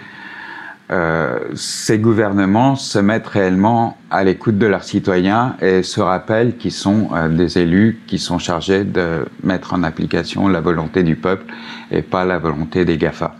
[0.91, 6.71] euh, ces gouvernements se mettent réellement à l'écoute de leurs citoyens et se rappellent qu'ils
[6.71, 11.53] sont euh, des élus qui sont chargés de mettre en application la volonté du peuple
[11.91, 13.35] et pas la volonté des GAFA.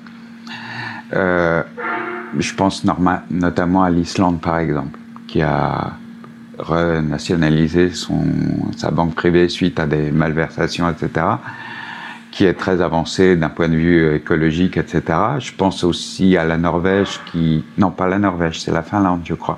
[1.14, 1.64] Euh,
[2.38, 2.84] je pense
[3.30, 5.94] notamment à l'Islande par exemple, qui a
[6.58, 8.26] renationalisé son,
[8.76, 11.26] sa banque privée suite à des malversations, etc
[12.32, 15.02] qui est très avancé d'un point de vue écologique, etc.
[15.40, 19.34] Je pense aussi à la Norvège qui, non pas la Norvège, c'est la Finlande, je
[19.34, 19.58] crois,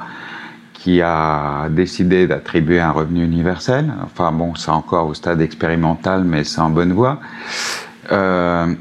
[0.74, 3.94] qui a décidé d'attribuer un revenu universel.
[4.04, 7.20] Enfin bon, c'est encore au stade expérimental, mais c'est en bonne voie.
[8.12, 8.74] Euh,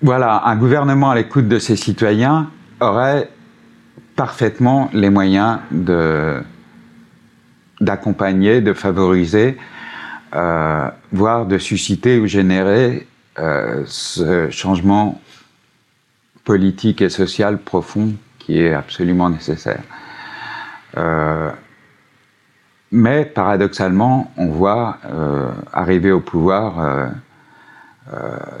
[0.00, 3.28] voilà, un gouvernement à l'écoute de ses citoyens aurait
[4.14, 5.58] parfaitement les moyens
[7.80, 9.58] d'accompagner, de favoriser
[10.34, 13.06] euh, voire de susciter ou générer
[13.38, 15.20] euh, ce changement
[16.44, 19.82] politique et social profond qui est absolument nécessaire.
[20.96, 21.50] Euh,
[22.90, 24.98] mais paradoxalement, on voit
[25.74, 27.10] arriver au pouvoir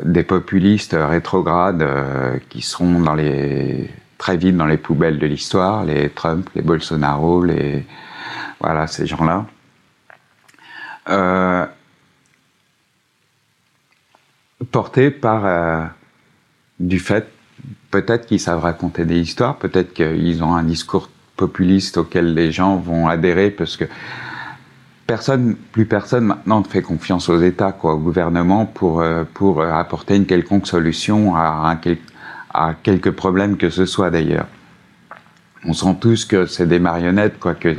[0.04, 1.82] des populistes rétrogrades
[2.50, 3.02] qui seront
[4.18, 7.86] très vite dans les poubelles de l'histoire, les Trump, les Bolsonaro, les
[8.60, 9.46] voilà ces gens-là.
[11.08, 11.66] Euh,
[14.70, 15.84] porté par euh,
[16.80, 17.30] du fait
[17.90, 22.76] peut-être qu'ils savent raconter des histoires, peut-être qu'ils ont un discours populiste auquel les gens
[22.76, 23.84] vont adhérer parce que
[25.06, 29.62] personne, plus personne maintenant ne fait confiance aux États, quoi, au gouvernement pour euh, pour
[29.62, 31.94] apporter une quelconque solution à, un,
[32.52, 34.46] à quelques problèmes que ce soit d'ailleurs.
[35.64, 37.74] On sent tous que c'est des marionnettes, quoi, que,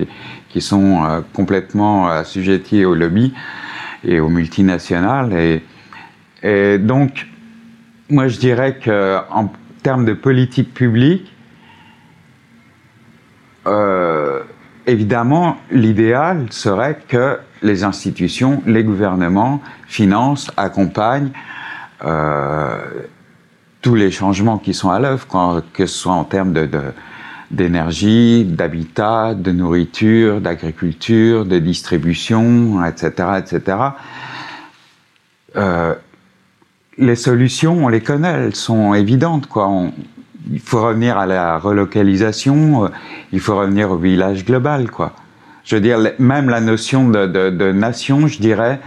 [0.49, 3.33] qui sont euh, complètement assujettis au lobby
[4.03, 5.61] et aux multinationales.
[6.43, 7.27] Et donc,
[8.09, 9.51] moi je dirais qu'en
[9.83, 11.33] termes de politique publique,
[13.67, 14.41] euh,
[14.87, 21.31] évidemment, l'idéal serait que les institutions, les gouvernements financent, accompagnent
[22.05, 22.77] euh,
[23.81, 25.27] tous les changements qui sont à l'œuvre,
[25.73, 26.69] que ce soit en termes de,
[27.51, 33.77] d'énergie, d'habitat, de nourriture, d'agriculture, de distribution, etc., etc.
[35.55, 35.95] Euh,
[36.97, 39.47] les solutions, on les connaît, elles sont évidentes.
[39.47, 39.69] Quoi.
[40.51, 42.89] il faut revenir à la relocalisation, euh,
[43.31, 44.91] il faut revenir au village global.
[44.91, 45.13] Quoi.
[45.63, 48.79] Je veux dire, même la notion de, nation, je dirais,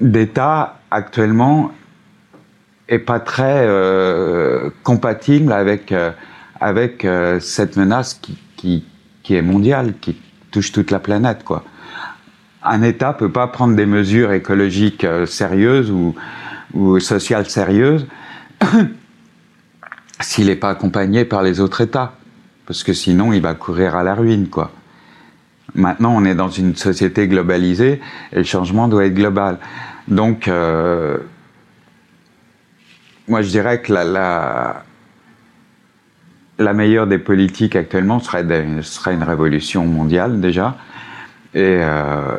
[0.00, 1.72] d'État actuellement
[2.88, 5.92] est pas très euh, compatible avec,
[6.62, 7.06] euh, avec
[7.40, 8.84] cette menace qui, qui,
[9.22, 10.16] qui, est mondiale, qui
[10.50, 11.44] touche toute la planète.
[11.44, 11.64] Quoi.
[12.62, 16.14] Un État peut pas prendre des mesures écologiques sérieuses ou
[16.74, 18.06] ou sociale sérieuse
[20.20, 22.14] s'il n'est pas accompagné par les autres États.
[22.66, 24.72] Parce que sinon, il va courir à la ruine, quoi.
[25.74, 28.00] Maintenant, on est dans une société globalisée
[28.32, 29.58] et le changement doit être global.
[30.06, 31.18] Donc, euh,
[33.26, 34.84] moi, je dirais que la,
[36.58, 38.44] la, meilleure des politiques actuellement serait,
[38.82, 40.76] serait une révolution mondiale, déjà,
[41.56, 42.38] euh,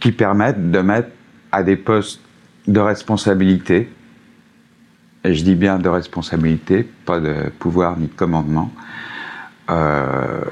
[0.00, 1.08] qui permette de mettre
[1.52, 2.20] à des postes
[2.66, 3.90] de responsabilité,
[5.24, 8.70] et je dis bien de responsabilité, pas de pouvoir ni de commandement,
[9.70, 10.42] euh,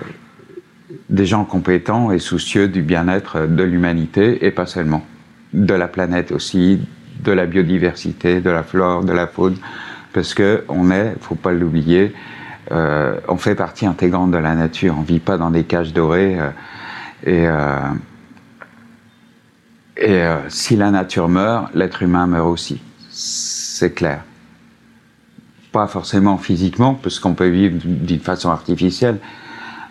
[1.09, 5.05] des gens compétents et soucieux du bien-être de l'humanité, et pas seulement,
[5.53, 6.81] de la planète aussi,
[7.23, 9.57] de la biodiversité, de la flore, de la faune,
[10.13, 12.13] parce que on est, faut pas l'oublier,
[12.71, 14.97] on fait partie intégrante de la nature.
[14.99, 16.39] On vit pas dans des cages dorées.
[17.27, 17.47] et
[19.97, 22.81] et si la nature meurt, l'être humain meurt aussi.
[23.11, 24.25] C'est clair.
[25.73, 29.19] Pas forcément physiquement, parce qu'on peut vivre d'une façon artificielle,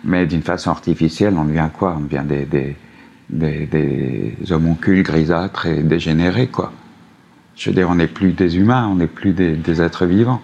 [0.04, 1.96] mais d'une façon artificielle, on devient quoi?
[1.98, 2.76] On devient des, des,
[3.30, 6.72] des, des, homoncules grisâtres et dégénérés, quoi.
[7.56, 10.42] Je veux dire, on n'est plus des humains, on n'est plus des, des, êtres vivants.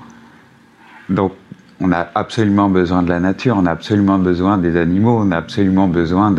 [1.08, 1.32] Donc,
[1.80, 5.36] on a absolument besoin de la nature, on a absolument besoin des animaux, on a
[5.38, 6.34] absolument besoin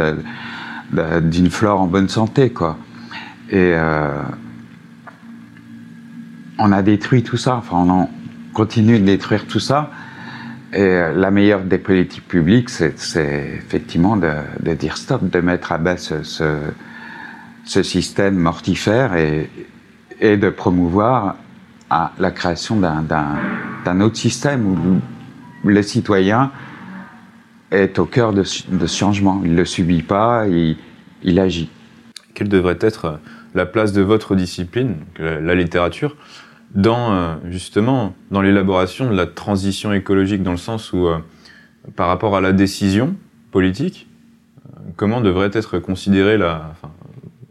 [0.92, 2.78] d'une flore en bonne santé, quoi.
[3.50, 4.22] Et euh,
[6.60, 8.08] on a détruit tout ça, enfin, on
[8.54, 9.92] continue de détruire tout ça.
[10.74, 12.94] Et euh, la meilleure des politiques publiques, c'est
[13.58, 16.22] effectivement de, dire stop, de mettre à bas ce,
[17.66, 19.50] système mortifère et,
[20.22, 21.36] de promouvoir
[21.90, 25.02] à la création d'un autre système où
[25.64, 26.52] le citoyen
[27.72, 29.42] est au cœur de, ce changement.
[29.44, 30.78] Il ne le subit pas, il,
[31.24, 31.70] il, agit.
[32.34, 33.20] Quelle devrait être
[33.54, 36.16] la place de votre discipline, la littérature,
[36.76, 41.18] dans euh, justement dans l'élaboration de la transition écologique dans le sens où euh,
[41.96, 43.16] par rapport à la décision
[43.52, 44.08] politique
[44.66, 46.38] euh, comment devrait être considérée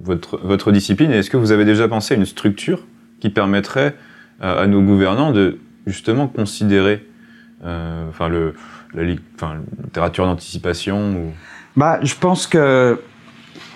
[0.00, 1.10] votre discipline?
[1.10, 2.86] Est-ce que vous avez déjà pensé à une structure
[3.20, 3.94] qui permettrait
[4.40, 7.06] à nos gouvernants de justement considérer
[7.62, 8.54] enfin le
[8.94, 9.02] la,
[9.36, 11.32] enfin, littérature d'anticipation ou?
[11.76, 12.98] Bah je pense que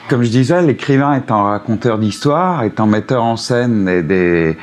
[0.09, 4.57] comme je disais, l'écrivain étant raconteur d'histoire, étant metteur en scène des,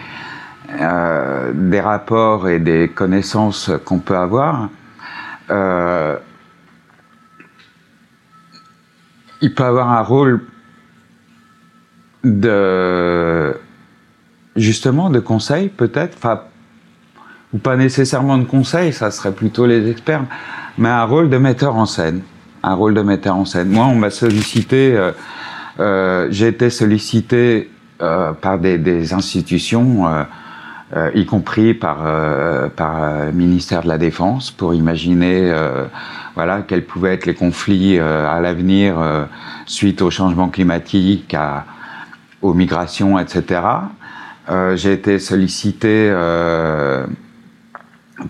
[0.80, 4.70] euh, des rapports et des connaissances qu'on peut avoir,
[5.50, 6.16] euh,
[9.42, 10.42] il peut avoir un rôle
[12.24, 13.58] de
[14.56, 16.42] justement de conseil peut-être, enfin
[17.54, 20.24] ou pas nécessairement de conseil, ça serait plutôt les experts,
[20.78, 22.22] mais un rôle de metteur en scène,
[22.64, 23.70] un rôle de metteur en scène.
[23.70, 25.12] Moi, on m'a sollicité, euh,
[25.80, 27.70] euh j'ai été sollicité
[28.02, 30.26] euh, par des, des institutions
[30.94, 35.54] euh, y compris par euh, par euh, ministère de la Défense, pour imaginer
[36.36, 38.96] voilà quels pouvaient être les conflits à l'avenir
[39.66, 41.66] suite au changement climatique, à,
[42.42, 43.62] aux migrations, etc.
[44.76, 46.10] J'ai été sollicité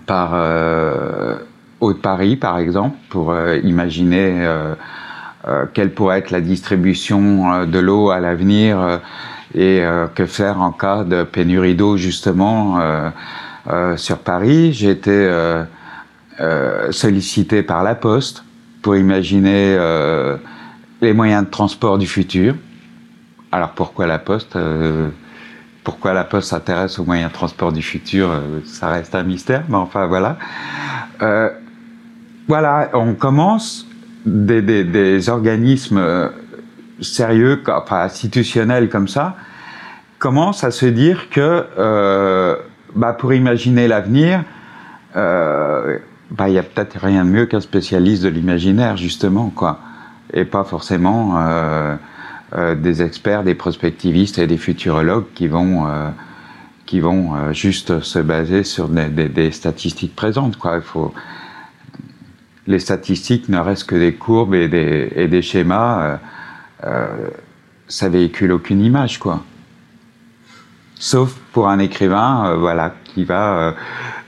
[0.06, 0.34] par
[1.80, 4.46] Haute-Paris, par exemple, pour imaginer
[5.74, 9.00] quelle pourrait être la distribution de l'eau à l'avenir
[9.54, 13.10] et euh, que faire en cas de pénurie d'eau justement euh,
[13.70, 14.72] euh, sur Paris.
[14.72, 15.30] J'ai été
[16.90, 18.44] sollicité par la Poste
[18.80, 19.76] pour imaginer
[21.00, 22.56] les moyens de transport du futur.
[23.52, 24.56] Alors pourquoi la Poste
[25.84, 28.30] Pourquoi la Poste s'intéresse aux moyens de transport du futur
[28.64, 30.36] Ça reste un mystère, mais enfin voilà.
[32.48, 33.86] voilà, on commence
[34.24, 36.30] des, organismes
[37.00, 39.36] sérieux, enfin institutionnel comme ça,
[40.22, 42.56] commence à se dire que euh,
[42.94, 44.44] bah, pour imaginer l'avenir,
[45.16, 45.98] euh,
[46.30, 49.80] bah, il y a peut-être rien de mieux qu'un spécialiste de l'imaginaire justement, quoi,
[50.32, 51.96] et pas forcément euh, euh
[52.74, 56.10] des experts, des prospectivistes et des futurologues qui vont euh,
[56.86, 60.80] qui vont euh, juste se baser sur des, statistiques présentes, quoi.
[62.66, 66.18] Les statistiques ne restent que des courbes et des, schémas
[66.84, 67.28] euh,
[67.88, 69.44] ça véhicule aucune image, quoi.
[70.96, 73.72] Sauf pour un écrivain, euh, voilà, qui va euh,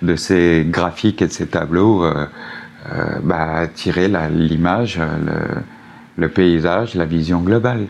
[0.03, 2.05] de ses graphiques et de ses tableaux
[3.23, 5.01] bah, tirer l'image,
[6.17, 7.87] le paysage, la vision globale.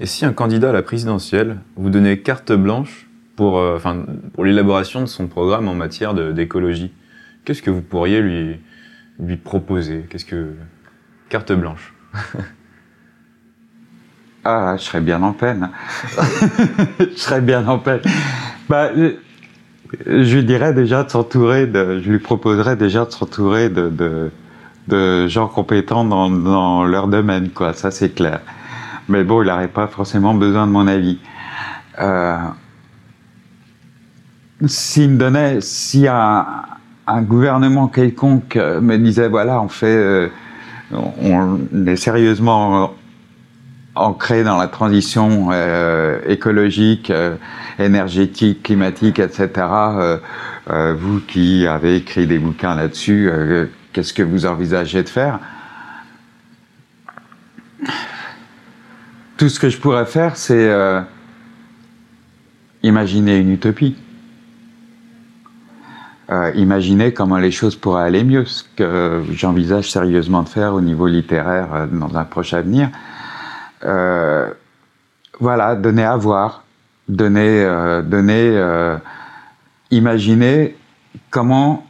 [0.00, 5.02] Et si un candidat à la présidentielle vous donnait carte blanche pour, enfin, pour l'élaboration
[5.02, 6.90] de son programme en matière d'écologie,
[7.44, 10.06] qu'est-ce que vous pourriez lui, proposer?
[10.08, 10.54] Qu'est-ce que
[11.28, 11.94] carte blanche?
[14.42, 15.68] Ah, je serais bien en peine.
[16.98, 18.00] je serais bien en peine.
[18.70, 18.90] Bah,
[20.06, 24.30] je lui dirais déjà de s'entourer de, je lui proposerais déjà de s'entourer de, de,
[24.88, 27.74] de, gens compétents dans, dans leur domaine, quoi.
[27.74, 28.40] Ça, c'est clair.
[29.10, 31.18] Mais bon, il n'aurait pas forcément besoin de mon avis.
[32.00, 32.36] Euh,
[34.66, 36.46] s'il me donnait, si un,
[37.22, 40.28] gouvernement quelconque me disait, voilà, on fait, euh,
[40.92, 42.94] on est sérieusement
[43.94, 47.36] ancré dans la transition euh, écologique, euh,
[47.78, 49.48] énergétique, climatique, etc.
[49.58, 50.18] Euh,
[50.70, 55.40] euh, vous qui avez écrit des bouquins là-dessus, euh, qu'est-ce que vous envisagez de faire?
[59.40, 60.70] Tout ce que je pourrais faire, c'est
[62.82, 63.96] imaginer une utopie.
[66.30, 70.82] euh, imaginer comment les choses pourraient aller mieux, ce que j'envisage sérieusement de faire au
[70.82, 72.90] niveau littéraire euh, dans un proche avenir.
[73.82, 74.50] Euh,
[75.40, 76.64] voilà, donner à voir,
[77.08, 77.64] donner,
[78.04, 78.62] donner,
[79.90, 80.76] imaginer
[81.30, 81.86] comment,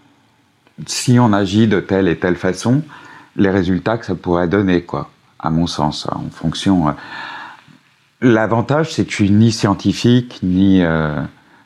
[0.86, 2.82] si on agit de telle et telle façon,
[3.34, 6.94] les résultats que ça pourrait donner, quoi, à mon sens, en fonction.
[8.22, 10.82] L'avantage, c'est que je suis ni scientifique, ni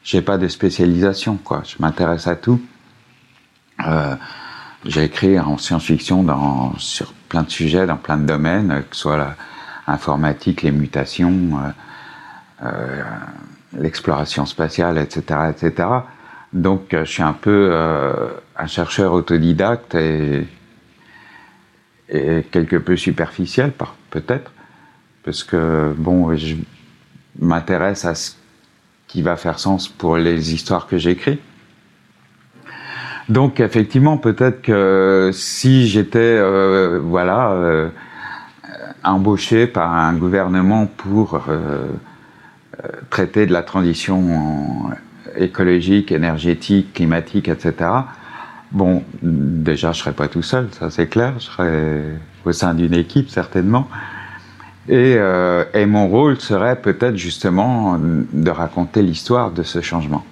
[0.05, 1.62] j'ai pas de spécialisation, quoi.
[1.64, 2.61] Je m'intéresse à tout.
[3.86, 4.14] Euh,
[4.84, 9.34] j'ai écrit en science-fiction sur plein de sujets, dans plein de domaines, que ce soit
[9.88, 13.02] l'informatique, les mutations, euh, euh,
[13.78, 15.88] l'exploration spatiale, etc., etc.
[16.52, 17.74] Donc, je suis un peu
[18.57, 20.46] un chercheur autodidacte et,
[22.11, 23.72] et quelque peu superficiel,
[24.11, 24.52] peut-être,
[25.25, 25.95] parce que
[26.37, 26.55] je
[27.41, 28.33] m'intéresse à ce
[29.09, 31.41] qui va faire sens pour les histoires que j'écris.
[33.29, 37.89] Donc effectivement, peut-être que si j'étais euh, voilà euh,
[39.03, 41.87] embauché par un gouvernement pour euh,
[43.09, 44.91] traiter de la transition
[45.37, 47.91] écologique, énergétique, climatique, etc.
[48.72, 51.35] Bon, déjà, je serais pas tout seul, ça c'est clair.
[51.39, 52.03] Je serais
[52.45, 53.89] au sein d'une équipe certainement.
[54.89, 60.24] Et, euh, et, mon rôle serait peut-être justement de raconter l'histoire de ce changement.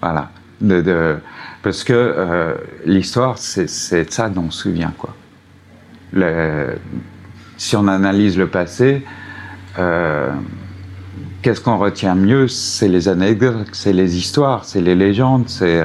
[0.00, 0.30] Voilà.
[0.60, 1.16] De, de,
[1.62, 4.92] parce que euh, l'histoire, c'est ça dont on se souvient.
[4.98, 5.14] Quoi.
[7.56, 9.06] Si on analyse le passé,
[9.78, 10.32] euh,
[11.42, 12.48] qu'est-ce qu'on retient mieux?
[12.48, 15.82] C'est les anecdotes, c'est les histoires, c'est les légendes, c'est...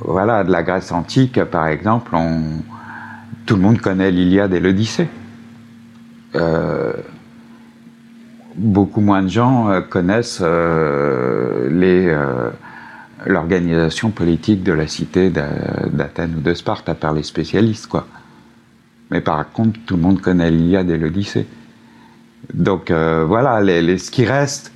[0.00, 2.16] Voilà, de la Grèce antique, par exemple,
[3.46, 5.08] tout le monde connaît l'Iliade et l'Odyssée.
[6.34, 6.92] Euh,
[8.54, 11.70] beaucoup moins de gens euh, connaissent euh,
[13.26, 18.06] l'organisation politique de la cité d'Athènes ou de Sparte, à part les spécialistes, quoi.
[19.10, 21.46] Mais par contre, tout le monde connaît l'Iliade et l'Odyssée.
[22.52, 24.70] Donc voilà, ce qui reste,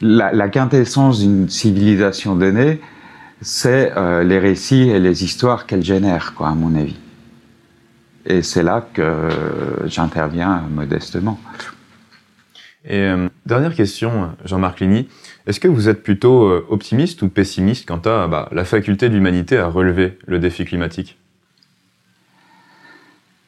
[0.00, 2.80] la, la quintessence d'une civilisation donnée,
[3.42, 3.92] c'est
[4.24, 6.96] les récits et les histoires qu'elle génère, quoi, à mon avis.
[8.28, 9.30] Et c'est là que
[9.86, 11.40] j'interviens modestement.
[12.84, 15.08] Et euh, dernière question, Jean-Marc Ligny.
[15.46, 19.14] Est-ce que vous êtes plutôt euh, optimiste ou pessimiste quant à bah, la faculté de
[19.14, 21.18] l'humanité à relever le défi climatique?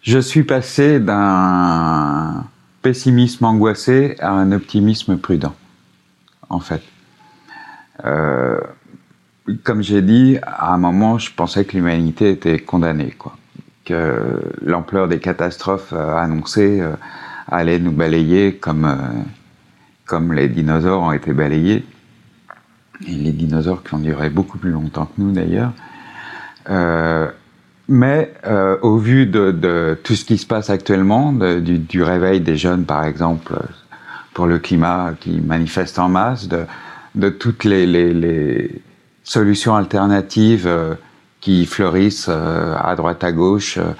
[0.00, 2.46] Je suis passé d'un
[2.80, 5.54] pessimisme angoissé à un optimisme prudent,
[6.48, 6.82] en fait.
[8.06, 8.58] Euh,
[9.62, 13.36] comme j'ai dit, à un moment, je pensais que l'humanité était condamnée, quoi
[14.62, 16.92] l'ampleur des catastrophes euh, annoncées euh,
[17.48, 19.22] allait nous balayer comme, euh,
[20.06, 21.84] comme les dinosaures ont été balayés.
[23.06, 25.72] Et les dinosaures qui ont duré beaucoup plus longtemps que nous d'ailleurs.
[27.88, 28.32] mais
[28.82, 33.54] au vu de, tout ce qui se passe actuellement, du, réveil des jeunes par exemple
[34.34, 38.82] pour le climat qui manifeste en masse, de, toutes les,
[39.24, 40.68] solutions alternatives
[41.40, 43.92] qui fleurissent euh, à droite à gauche, euh,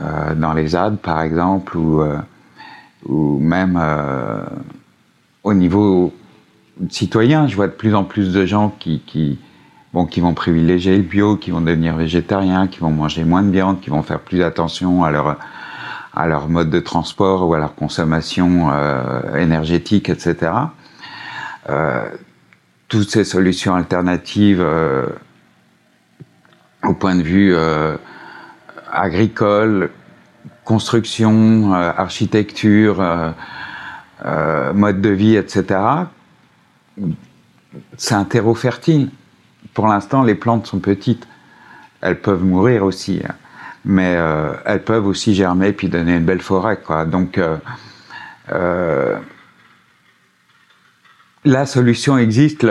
[0.00, 2.02] euh, dans les Alpes par exemple, ou,
[3.06, 3.80] ou même
[5.42, 6.12] au niveau
[6.90, 7.48] citoyen.
[7.48, 9.38] Je vois de plus en plus de gens qui, qui,
[9.92, 13.50] bon, qui vont privilégier le bio, qui vont devenir végétariens, qui vont manger moins de
[13.50, 15.36] viande, qui vont faire plus attention à leur,
[16.14, 18.70] à leur mode de transport ou à leur consommation
[19.34, 20.52] énergétique, etc.
[21.68, 22.08] Euh,
[22.88, 24.64] toutes ces solutions alternatives
[26.84, 27.96] au point de vue euh,
[28.92, 29.90] agricole,
[30.64, 33.00] construction, euh, architecture,
[34.24, 35.80] euh, mode de vie, etc.
[37.96, 39.10] C'est un terreau fertile.
[39.74, 41.26] Pour l'instant, les plantes sont petites.
[42.00, 43.34] Elles peuvent mourir aussi, hein.
[43.84, 44.16] mais
[44.64, 46.78] elles peuvent aussi germer puis donner une belle forêt.
[46.78, 47.04] Quoi.
[47.04, 47.40] Donc,
[51.44, 52.66] la solution existe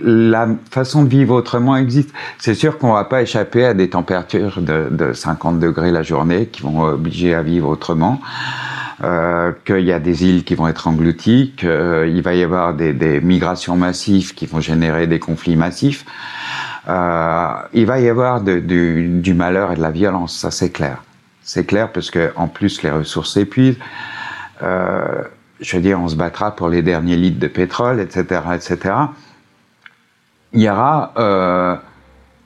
[0.00, 2.10] la façon de vivre autrement existe.
[2.38, 6.46] C'est sûr qu'on va pas échapper à des températures de, de 50 degrés la journée
[6.46, 8.20] qui vont obliger à vivre autrement.
[9.04, 12.92] Euh, qu'il y a des îles qui vont être englouties, qu'il va y avoir des,
[12.92, 16.04] des, migrations massives qui vont générer des conflits massifs.
[16.88, 21.04] Euh, il va y avoir du, du, malheur et de la violence, ça c'est clair.
[21.44, 23.78] C'est clair parce que en plus les ressources s'épuisent.
[24.64, 25.22] Euh,
[25.60, 28.94] je veux dire, on se battra pour les derniers litres de pétrole, etc., etc
[30.52, 31.76] il y aura euh,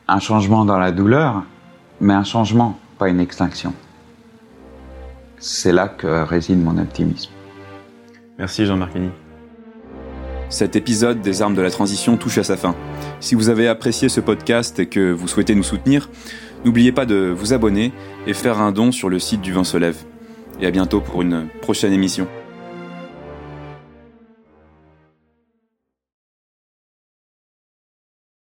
[0.08, 1.42] un changement dans la douleur,
[2.00, 3.72] mais un changement, pas une extinction.
[5.38, 7.30] C'est là que réside mon optimisme.
[8.38, 8.92] Merci Jean-Marc
[10.52, 12.76] cet épisode des armes de la transition touche à sa fin.
[13.20, 16.10] Si vous avez apprécié ce podcast et que vous souhaitez nous soutenir,
[16.64, 17.90] n'oubliez pas de vous abonner
[18.26, 19.96] et faire un don sur le site du Vent se lève.
[20.60, 22.28] Et à bientôt pour une prochaine émission.